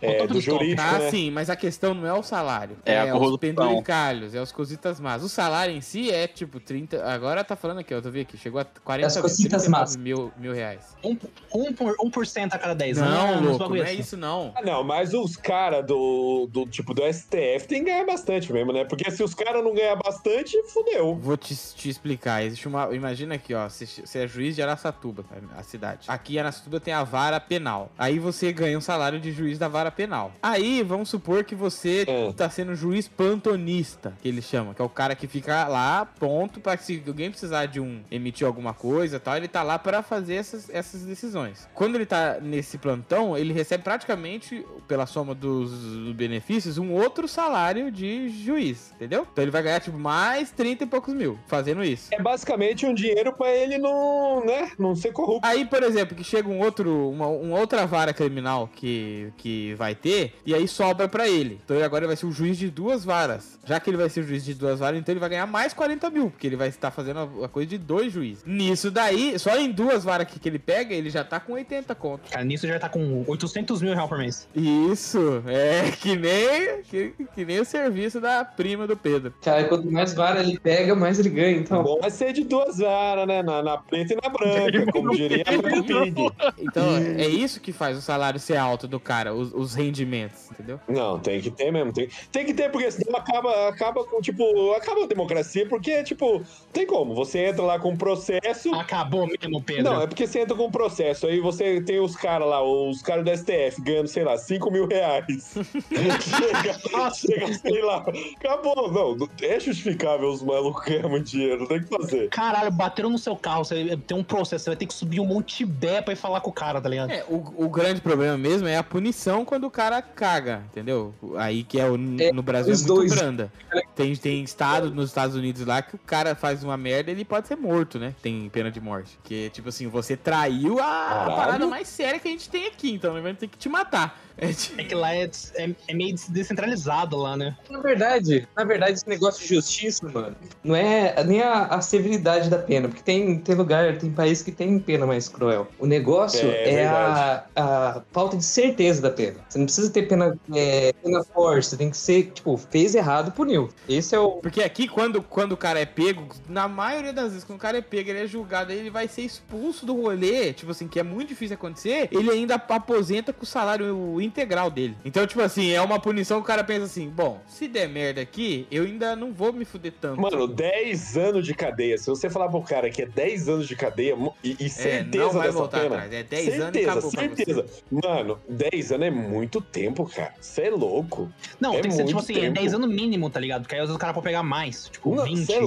[0.00, 1.10] é, do jurídico, Ah, né?
[1.10, 2.76] sim, mas a questão não é o salário.
[2.84, 5.22] É a os penduricalhos, é os cositas más.
[5.22, 7.04] O salário em si é tipo 30.
[7.04, 8.36] Agora tá falando aqui, ó, tô vendo aqui.
[8.36, 9.96] Chegou a 40 As cositas 39 más.
[9.96, 10.96] mil, mil reais.
[11.04, 11.16] Um,
[11.54, 13.98] um, por, 1% a cada 10 Não, louco, não é assim.
[13.98, 14.52] isso não.
[14.56, 18.72] Ah, não, mas os caras do, do tipo do STF tem que ganhar bastante mesmo,
[18.72, 18.84] né?
[18.84, 21.16] Porque se os caras não ganhar bastante, fudeu.
[21.16, 22.42] Vou te, te explicar.
[22.44, 22.94] Existe uma.
[22.94, 23.68] Imagina aqui, ó.
[23.68, 25.36] Você, você é juiz de Araçatuba, tá?
[25.56, 26.06] a cidade.
[26.08, 27.90] Aqui em Araçatuba tem a vara penal.
[27.98, 30.32] Aí você ganha um salário de juiz da vara penal.
[30.42, 32.32] Aí vamos supor que você É.
[32.32, 36.60] tá sendo juiz plantonista, que eles chamam, que é o cara que fica lá pronto
[36.60, 40.02] pra se alguém precisar de um emitir alguma coisa e tal, ele tá lá pra
[40.02, 41.68] fazer essas, essas decisões.
[41.74, 47.28] Quando ele tá nesse plantão, ele recebe praticamente, pela soma dos, dos benefícios, um outro
[47.28, 49.26] salário de juiz, entendeu?
[49.30, 52.08] Então ele vai ganhar, tipo, mais 30 e poucos mil fazendo isso.
[52.12, 55.46] É basicamente um dinheiro pra ele não, né, não ser corrupto.
[55.46, 59.94] Aí, por exemplo, que chega um outro, uma, uma outra vara criminal que, que vai
[59.94, 61.60] ter, e aí sobra pra ele.
[61.64, 63.58] Então ele agora vai ser o juiz de duas varas.
[63.64, 65.72] Já que ele vai ser o juiz de duas varas, então ele vai ganhar mais
[65.72, 68.44] 40 mil, porque ele vai estar fazendo a, coisa de dois juízes.
[68.44, 71.94] Nisso daí, só em duas varas que, que ele pega, ele já tá com 80
[71.94, 72.30] conto.
[72.30, 74.48] Cara, nisso já tá com 800 mil reais por mês.
[74.54, 79.32] Isso, é que nem, que, que nem o serviço da prima do Pedro.
[79.42, 81.82] Cara, quanto mais vara ele pega, mais ele ganha, então.
[81.82, 83.42] Bom, vai ser de duas varas, né?
[83.42, 86.52] Na, na preta e na branca, como diria a.
[86.58, 90.80] Então, é isso que faz o salário ser alto do cara, os, os rendimentos, entendeu?
[90.88, 91.92] Não, tem que ter mesmo.
[91.92, 96.42] Tem, tem que ter, porque senão acaba, acaba com, tipo, acaba a democracia, porque, tipo,
[96.72, 97.14] tem como.
[97.14, 98.74] Você entra lá com um processo.
[98.74, 99.84] Acabou mesmo, Pedro.
[99.84, 103.02] Não, é porque você entra com um processo, aí você tem os caras lá, os
[103.02, 105.54] caras do STF ganhando, sei lá, 5 mil reais.
[105.90, 108.04] chega, chega, sei lá,
[108.36, 108.90] acabou.
[108.90, 112.28] Não, é justificável os malucos ganhar muito dinheiro, tem que fazer.
[112.28, 115.26] Caralho, bateram no seu carro, você tem um processo, você vai ter que subir um
[115.26, 117.10] monte de bé pra ir falar com o cara, tá ligado?
[117.10, 121.14] É, o, o grande problema mesmo é a punição quando o cara caga, entendeu?
[121.36, 123.14] Aí que é o, É, no Brasil é muito dois.
[123.14, 123.52] branda.
[123.94, 127.48] Tem, tem estado nos Estados Unidos lá que o cara faz uma merda ele pode
[127.48, 128.14] ser morto, né?
[128.22, 129.18] Tem pena de morte.
[129.24, 131.36] Que, tipo assim, você traiu a, a Caralho.
[131.36, 134.18] parada mais séria que a gente tem aqui, então ele vai ter que te matar.
[134.36, 137.56] É, tipo- É que lá é, é, é meio descentralizado lá, né?
[137.68, 142.48] Na verdade, na verdade, esse negócio de justiça, mano, não é nem a, a severidade
[142.48, 145.68] da pena, porque tem, tem lugar, tem país que tem pena mais cruel.
[145.78, 149.36] O negócio É, é, a, a falta de certeza da pena.
[149.48, 153.32] Você não precisa ter pena, é, pena forte, você tem que ser, tipo, fez errado,
[153.32, 153.68] puniu.
[153.88, 154.32] Esse é o.
[154.32, 157.78] Porque aqui, quando, quando o cara é pego, na maioria das vezes, quando o cara
[157.78, 160.98] é pego, ele é julgado, aí ele vai ser expulso do rolê, tipo assim, que
[160.98, 164.96] é muito difícil acontecer, ele ainda aposenta com o salário integral dele.
[165.04, 168.20] Então, tipo assim, é uma punição que o cara pensa assim, bom, se der merda
[168.20, 170.20] aqui, eu ainda não vou me fuder tanto.
[170.20, 171.96] Mano, 10 anos de cadeia.
[171.98, 175.26] Se você falar pro cara que é 10 anos de cadeia e, e certeza É,
[175.26, 175.94] não vai dessa voltar pena.
[175.96, 176.12] atrás.
[176.12, 177.66] É 10 anos e certeza, acabou certeza.
[177.90, 180.34] Mano, 10 anos é muito tempo, cara.
[180.40, 181.30] Você é louco.
[181.60, 182.54] Não, É tem que ser, tipo assim, é tempo.
[182.54, 183.62] 10 anos mínimo, tá ligado?
[183.62, 185.46] Porque aí às vezes o cara pode pegar mais, tipo, Não, 20.
[185.46, 185.58] cê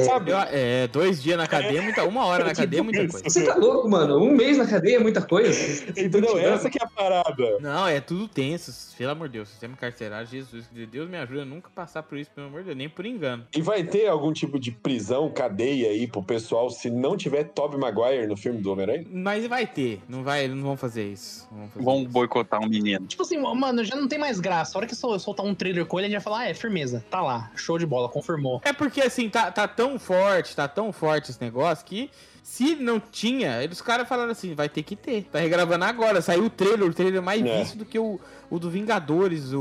[0.00, 0.30] é Sabe?
[0.30, 3.24] Eu- é, dois dias na cadeia, é muita, uma hora na cadeia é muita coisa.
[3.28, 4.18] Você tá louco, mano?
[4.18, 5.54] Um mês na cadeia é muita coisa.
[5.90, 6.38] Entendeu?
[6.38, 7.58] Essa que é a parada.
[7.60, 8.72] Não, é tudo tenso.
[8.96, 12.30] Pelo amor de Deus, sistema carcerário, Jesus, Deus me ajuda a nunca passar por isso,
[12.34, 13.44] pelo amor de Deus, nem por engano.
[13.54, 17.78] E vai ter algum tipo de prisão, cadeia aí pro pessoal se não tiver Tobey
[17.78, 19.04] Maguire no filme do Homem-Aranha?
[19.10, 21.48] Mas vai ter, não vai, não vão fazer isso.
[21.50, 22.08] Não vão fazer Vão isso.
[22.10, 23.06] boicotar um menino.
[23.06, 24.76] Tipo assim, mano, já não tem mais graça.
[24.76, 26.54] A hora que eu soltar um trailer com ele, a gente vai falar, ah, é
[26.54, 27.04] firmeza.
[27.10, 28.60] Tá lá, show de bola, confirmou.
[28.64, 32.10] É porque assim, tá, tá tão forte, tá tão forte esse negócio que
[32.44, 35.24] se não tinha, eles caras falaram assim, vai ter que ter.
[35.24, 37.58] Tá regravando agora, saiu o trailer, o trailer mais É.
[37.58, 38.20] visto do que o,
[38.50, 39.58] o do Vingadores, o,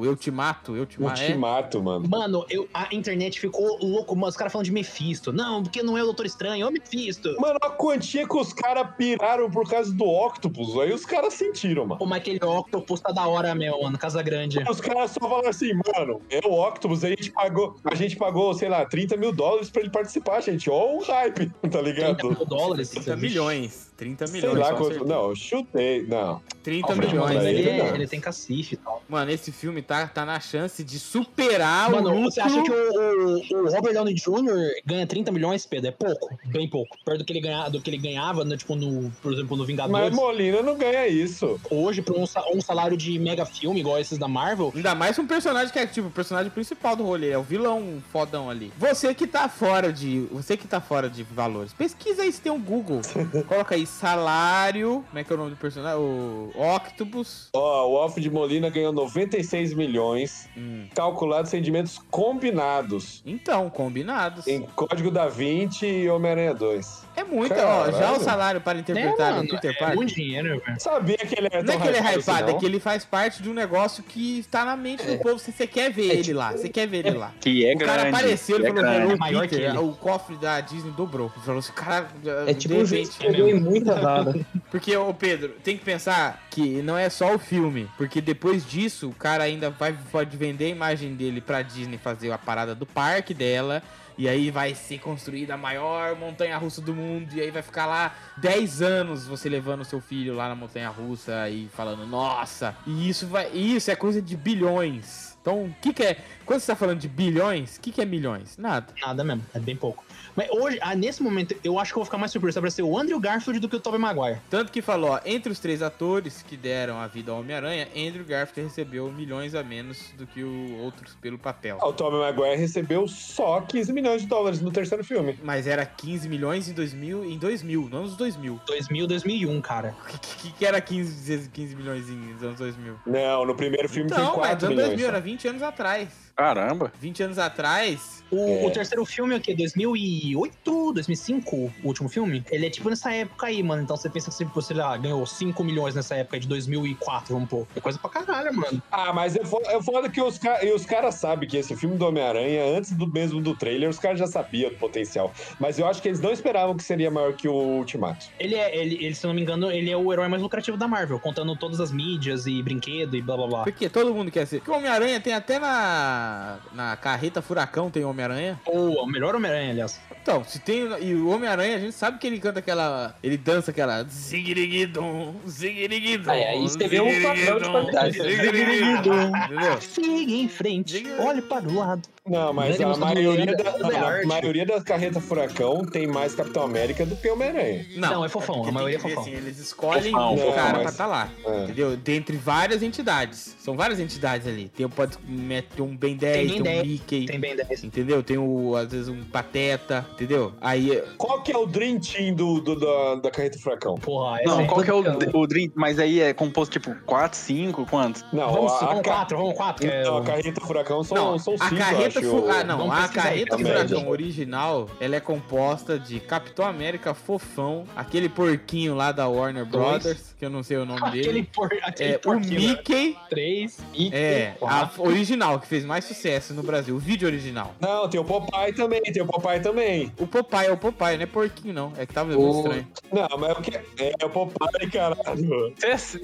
[0.02, 1.20] Eu Te Mato, Eu Te Mato.
[1.20, 1.26] É.
[1.26, 2.08] Ultimato, mano.
[2.08, 4.28] Mano, eu, a internet ficou louco, mano.
[4.28, 5.34] Os caras falando de Mephisto.
[5.34, 7.36] Não, porque não é o Doutor Estranho, é o Mephisto.
[7.38, 11.86] Mano, a quantia que os caras piraram por causa do Octopus, aí os caras sentiram,
[11.86, 12.06] mano.
[12.06, 13.98] Mas aquele Octopus tá da hora, meu, mano.
[13.98, 14.58] Casa Grande.
[14.68, 18.54] Os caras só falaram assim, mano, é o Octopus, a gente pagou, a gente pagou,
[18.54, 20.70] sei lá, 30 mil dólares pra ele participar, gente.
[20.70, 22.28] Ó o hype, tá 30 ligado?
[22.28, 22.90] mil dólares.
[22.90, 23.89] 30 milhões.
[24.00, 24.58] 30 Sei milhões.
[24.58, 25.04] lá com quanto.
[25.04, 26.06] Não, chutei.
[26.08, 26.40] Não.
[26.62, 27.32] 30 Alfred milhões.
[27.34, 27.94] Molina, Ele, ele é- não.
[27.94, 29.02] ele tem cacife e tal.
[29.06, 32.30] Mano, esse filme tá, tá na chance de superar Mano, o lucro.
[32.30, 34.80] você acha que o, o- o Robert Downey Jr.
[34.86, 35.88] ganha 30 milhões, Pedro?
[35.88, 36.96] É pouco, bem pouco.
[37.04, 39.62] Perto do que ele, ganha, do que ele ganhava, né, tipo, no, por exemplo, no
[39.64, 40.14] Mas Vingadores.
[40.16, 41.60] Molina não ganha isso.
[41.70, 42.24] Hoje, pra um,
[42.54, 45.86] um salário de mega filme, igual esses da Marvel, Ainda mais um personagem que é
[45.86, 48.72] tipo o personagem principal do rolê, é o vilão fodão ali.
[48.78, 50.20] Você que tá fora de.
[50.32, 53.00] Você que tá fora de valores, pesquisa aí se tem um Google.
[53.46, 55.04] Coloca aí salário.
[55.08, 55.98] Como é que é o nome do personagem?
[56.00, 57.48] O Octopus.
[57.54, 60.86] Ó, o Alfred Molina ganhou 96 milhões, Hum.
[60.94, 64.46] calculados rendimentos combinados Então, combinados.
[64.46, 67.04] em Código da Vinci e Homem-Aranha 2.
[67.20, 67.56] É muito, ó.
[67.84, 67.92] Caralho.
[67.98, 69.96] Já o salário para interpretar o mano, Peter é Parker.
[69.96, 70.80] muito dinheiro, velho.
[70.80, 72.80] Sabia que ele era Não é que ele é hypado hypado, assim, é que ele
[72.80, 75.38] faz parte de um negócio que está na mente do povo.
[75.38, 77.32] Se você quer ver ele lá, você quer ver ele lá.
[77.40, 78.08] Que é o cara grande.
[78.16, 79.12] apareceu, ele é falou, grande.
[79.12, 79.78] É maior que Peter, ele.
[79.78, 81.30] o cofre da Disney dobrou.
[81.34, 82.08] Ele falou assim, cara,
[82.46, 84.34] É tipo um repente- que pegou em muita dada.
[84.70, 87.88] Porque, ô Pedro, tem que pensar que não é só o filme.
[87.96, 92.30] Porque depois disso, o cara ainda vai, pode vender a imagem dele pra Disney fazer
[92.32, 93.82] a parada do parque dela.
[94.20, 97.32] E aí vai ser construída a maior montanha russa do mundo.
[97.32, 101.48] E aí vai ficar lá 10 anos você levando seu filho lá na montanha russa
[101.48, 102.76] e falando, nossa.
[102.86, 103.48] E isso vai.
[103.48, 105.38] Isso é coisa de bilhões.
[105.40, 106.18] Então, o que, que é.
[106.44, 108.58] Quando você tá falando de bilhões, o que, que é milhões?
[108.58, 108.92] Nada.
[109.00, 110.04] Nada mesmo, é bem pouco.
[110.36, 112.82] Mas hoje, ah, nesse momento, eu acho que eu vou ficar mais surpreso pra ser
[112.82, 114.38] o Andrew Garfield do que o Tobey Maguire.
[114.48, 118.24] Tanto que falou, ó, entre os três atores que deram a vida ao Homem-Aranha, Andrew
[118.24, 121.78] Garfield recebeu milhões a menos do que o outros pelo papel.
[121.82, 125.38] O Tobey Maguire recebeu só 15 milhões de dólares no terceiro filme.
[125.42, 128.60] Mas era 15 milhões em 2000, em 2000, não nos 2000.
[128.66, 129.94] 2000, 2001, cara.
[130.02, 132.94] O que, que, que era 15, vezes 15 milhões em nos anos 2000?
[133.06, 134.88] Não, no primeiro filme Não, foi mas 4 anos milhões.
[134.90, 135.12] 2000, só.
[135.12, 136.08] era 20 anos atrás.
[136.40, 136.90] Caramba.
[137.00, 138.64] 20 anos atrás, O, É.
[138.64, 139.52] o terceiro filme é o quê?
[139.56, 141.56] 2008, 2005?
[141.56, 142.44] O último filme?
[142.48, 143.82] Ele é tipo nessa época aí, mano.
[143.82, 147.66] Então você pensa que você lá, ganhou 5 milhões nessa época de 2004, vamos pôr.
[147.74, 148.80] É coisa pra caralho, mano.
[148.90, 151.96] Ah, mas é foda, é foda que os, e os caras sabem que esse filme
[151.96, 155.32] do Homem-Aranha, antes do mesmo do trailer, os caras já sabiam do potencial.
[155.58, 158.26] Mas eu acho que eles não esperavam que seria maior que o Ultimato.
[158.38, 160.76] Ele é, ele, ele, se eu não me engano, ele é o herói mais lucrativo
[160.76, 163.62] da Marvel, contando todas as mídias e brinquedo e blá blá blá.
[163.64, 164.58] porque todo mundo quer ser.
[164.58, 166.29] Porque o Homem-Aranha tem até na,
[166.72, 168.60] na carreta Furacão tem Homem-Aranha.
[168.66, 170.00] Ou o melhor Homem-Aranha, aliás.
[170.22, 170.88] Então, se tem.
[171.00, 173.14] E o Homem-Aranha, a gente sabe que ele canta aquela.
[173.22, 174.04] Ele dança aquela.
[174.04, 176.30] Ziguiriguidum, ziguiriguidum.
[176.30, 178.18] Aí, aí você vê um padrão de qualidade.
[178.18, 179.80] ziguiriguidum, Entendeu?
[179.80, 182.08] Siga em frente, olhe para o lado.
[182.30, 183.70] Não, mas Grande a do maioria, da,
[184.18, 187.86] é a maioria das carretas Furacão tem mais Capitão América do que Homem-Aranha.
[187.96, 189.22] Não, é fofão, a maioria tem é fofão.
[189.32, 191.28] assim, eles escolhem Fofão, um fofão, cara mas- pra tá lá.
[191.44, 191.64] É.
[191.64, 191.96] Entendeu?
[191.96, 193.56] Dentre várias entidades.
[193.58, 194.68] São várias entidades ali.
[194.68, 197.26] Tem, pode meter um Ben 10, Tem tem, Ben um 10, Mickey.
[197.26, 197.84] Tem bem 10.
[197.84, 198.22] Entendeu?
[198.22, 200.52] Tem o, às vezes um Pateta, entendeu?
[200.60, 203.96] Aí, Qual que é o Dream Team do, do- da, da carreta Furacão?
[203.96, 204.66] Porra, essa Não, aí.
[204.66, 205.02] qual que é o,
[205.40, 205.70] o Dream?
[205.74, 208.24] Mas aí é composto tipo 4, 5, quantos?
[208.32, 209.86] Não, Vamos, a, vamos a, ca- quatro, vamos quatro.
[209.86, 211.80] que é não, a carreta Furacão são, não, são a cinco,
[212.20, 217.14] carreta, ah, não, Vamos a carreta tá furacão original, ela é composta de Capitão América
[217.14, 221.48] Fofão, aquele porquinho lá da Warner Brothers, que eu não sei o nome Aquele, dele.
[221.54, 222.66] por, aquele É, o porquinho, né?
[222.68, 227.74] Mickey, Três, Mickey, é, a original, que fez mais sucesso no Brasil, o vídeo original.
[227.78, 230.10] Não, tem o Popeye também, tem o Popeye também.
[230.18, 232.88] O Popeye é o Popeye, não é porquinho não, é que tava muito O- estranho.
[233.12, 235.74] Não, mas o que é, é o Popeye, caralho.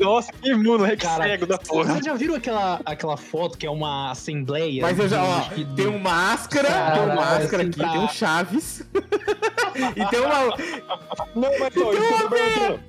[0.01, 1.85] Nossa, que moleque Cara, cego da porra.
[1.93, 4.81] Vocês já viram aquela, aquela foto que é uma assembleia?
[4.81, 8.01] Mas eu já, ó, de- tem um máscara, tem um máscara assim, aqui, pra- tem
[8.01, 8.83] um Chaves.
[9.97, 10.57] E tem uma.
[11.35, 11.77] Não, mas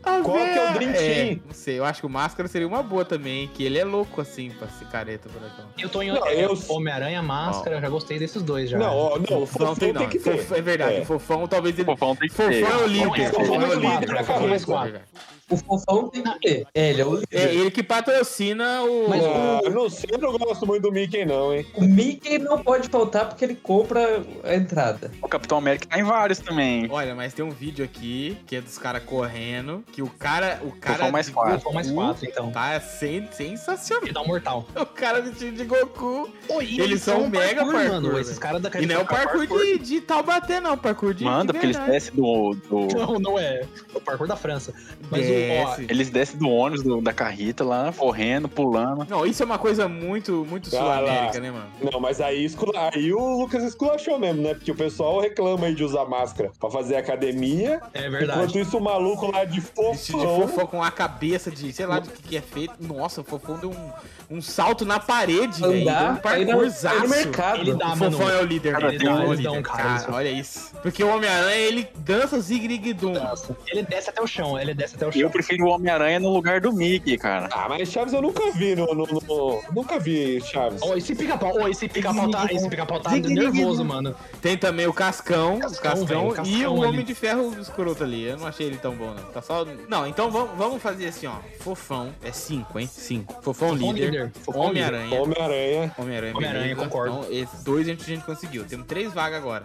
[0.04, 1.40] a Qual que é o Dream É, Team?
[1.46, 4.22] não sei, eu acho que o máscara seria uma boa também, que ele é louco
[4.22, 5.66] assim pra ser careta furacão.
[5.78, 8.78] Eu tô em Não, é, eu- Homem-Aranha, Máscara, eu já gostei desses dois já.
[8.78, 10.08] Não, não, o Fofão tem, não.
[10.08, 10.38] que ter.
[10.38, 11.02] Fof- é verdade, É.
[11.02, 11.86] o fofão talvez ele.
[11.86, 12.64] Fofão tem que Fofão ter.
[12.64, 13.30] é o líder.
[13.32, 14.08] Fofão é Fofão é o líder.
[14.08, 14.92] Fofão é Fofão é quatro.
[14.92, 15.06] verdade.
[15.50, 16.68] O fofão tem que ter.
[16.76, 17.28] É, ele é o líder.
[17.32, 19.08] É ele que patrocina o.
[19.10, 21.66] Mas Ah, eu não sei, eu não gosto muito do Mickey, não, hein?
[21.76, 25.10] O Mickey não pode faltar porque ele compra a entrada.
[25.22, 26.88] O Capitão América tá em vários também.
[26.92, 29.84] Olha, mas tem um vídeo aqui que é dos caras correndo.
[29.92, 30.60] Que o cara.
[30.64, 30.98] O cara.
[30.98, 31.54] Fofão mais quatro.
[31.60, 32.52] Fofão mais quatro, então.
[32.52, 34.04] Tá sen- sensacional.
[34.04, 34.66] Ele dá um mortal.
[34.76, 36.30] O cara vestido de Goku.
[36.62, 38.08] E Eles são mega parkour, mano.
[38.10, 38.20] velho.
[38.20, 40.78] Esses caras da E não é o parkour de, de Taubaté, não.
[40.78, 41.24] Parkour de.
[41.24, 43.62] Manda, de porque eles descem do, do- Não, não é.
[43.62, 43.68] É
[43.98, 44.74] o parkour da França.
[45.10, 45.86] Mas o, ó, Desce.
[45.90, 49.06] Eles descem do ônibus do- da carrita lá, correndo, pulando.
[49.10, 51.68] Não, isso é uma coisa muito, muito sul-américa, né, mano?
[51.92, 54.54] Não, mas aí, escula- aí o Lucas esculachou mesmo, né?
[54.54, 57.82] Porque o pessoal reclama aí de usar máscara pra fazer academia.
[57.94, 58.40] é verdade.
[58.40, 60.48] Enquanto isso, o maluco lá de Vestido de fofão.
[60.48, 62.74] fofão com a cabeça de, sei lá do que, que é feito.
[62.80, 63.90] Nossa, o fofão deu um,
[64.30, 65.74] um salto na parede, velho.
[65.74, 67.08] Um Andar, aí no, parkourzaço.
[67.10, 67.62] mercado.
[67.62, 68.12] Ele dá, O mano.
[68.18, 70.72] fofão é o líder, Cara, ele dá, um- um cara, Cara, olha isso.
[70.82, 73.14] Porque o Homem-Aranha, ele dança zig-rig-dum.
[73.14, 75.30] Nossa, Ele desce até o chão, ele desce até o Eu chão.
[75.30, 77.48] prefiro o Homem-Aranha no lugar do Mickey, cara.
[77.52, 78.86] Ah, mas Chaves eu nunca vi no.
[78.94, 80.82] no- no- Nunca vi Chaves.
[80.82, 84.16] Ó, esse pica-pau, ó, esse pica-pau tá, esse pica-pau tá nervoso, mano.
[84.42, 86.90] Tem também o Cascão, Cascão, o Cascão velho, e Cascão o ali.
[86.94, 88.24] Homem de Ferro escroto ali.
[88.26, 89.24] Eu não achei ele tão bom, não.
[89.32, 89.66] Tá só.
[89.88, 91.36] Não, então vamos, vamos fazer assim, ó.
[91.60, 92.88] Fofão é 5, hein?
[92.92, 93.34] 5.
[93.42, 94.06] Fofão, Fofão líder.
[94.06, 94.17] líder.
[94.44, 95.22] Fofão Homem-Aranha.
[95.22, 95.92] Homem-Aranha.
[95.98, 97.20] Homem-Aranha, Homem-Aranha, concordo.
[97.20, 98.66] Então, esses dois a gente, a gente conseguiu.
[98.66, 99.64] Temos três vagas agora.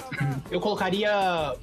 [0.50, 1.10] Eu colocaria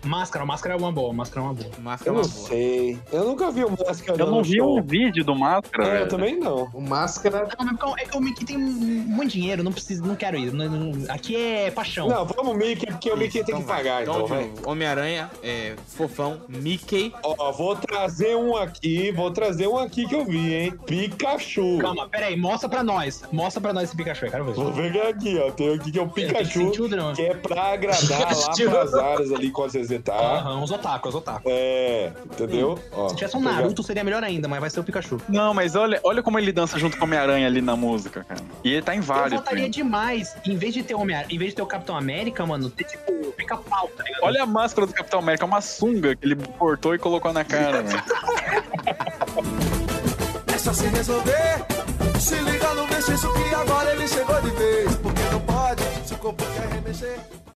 [0.06, 1.70] máscara, máscara é uma boa, máscara é uma boa.
[1.80, 2.48] Máscara Eu é não uma boa.
[2.48, 3.00] sei.
[3.12, 4.78] Eu nunca vi o Máscara Eu não vi show.
[4.80, 6.70] um vídeo do Máscara, É, eu também não.
[6.74, 7.48] O máscara.
[7.58, 10.52] Não, mas porque é que o Mickey tem muito dinheiro, não preciso, não quero ir.
[10.54, 12.08] Não- não- aqui é paixão.
[12.08, 13.78] Não, vamos Mickey, porque o Mickey tem que vai.
[13.78, 14.36] pagar, então, novo,
[14.66, 17.14] Homem-Aranha, é, Fofão, Mickey.
[17.24, 20.74] Ó, vou trazer um aqui, vou trazer um aqui que eu vi, hein?
[20.86, 21.80] Pikachu.
[21.80, 23.24] Calma, pera aí, mostra pra nós.
[23.32, 24.54] Mostra pra nós esse Pikachu, eu quero ver.
[24.54, 25.52] Vou pegar aqui, ó.
[25.52, 29.32] Tem aqui que é o que Pikachu, o que é pra agradar lá pras áreas
[29.32, 30.14] ali com a ZZ tá.
[30.16, 31.42] Aham, os otaku, os otaku.
[31.46, 32.78] É, entendeu?
[32.92, 35.18] Ó, Se tivesse um pegar- Naruto seria melhor ainda, mas vai ser o Pikachu.
[35.28, 38.42] Não, mas olha, olha como ele dança junto com o Homem-Aranha ali na música, cara.
[38.64, 39.34] E ele tá em Eu vários.
[39.40, 39.76] votaria filmes.
[39.76, 42.70] demais, em vez de ter o Homem em vez de ter o Capitão América, mano,
[42.70, 44.24] ter tipo pica-pau, tá ligado?
[44.24, 47.44] Olha a máscara do Capitão América, é uma sunga que ele cortou e colocou na
[47.44, 48.04] cara, velho.
[50.54, 51.66] É só se resolver.
[52.20, 54.96] Se liga no mestiço que agora ele chegou de vez.
[54.98, 57.39] Porque não pode, se o corpo quer remexer.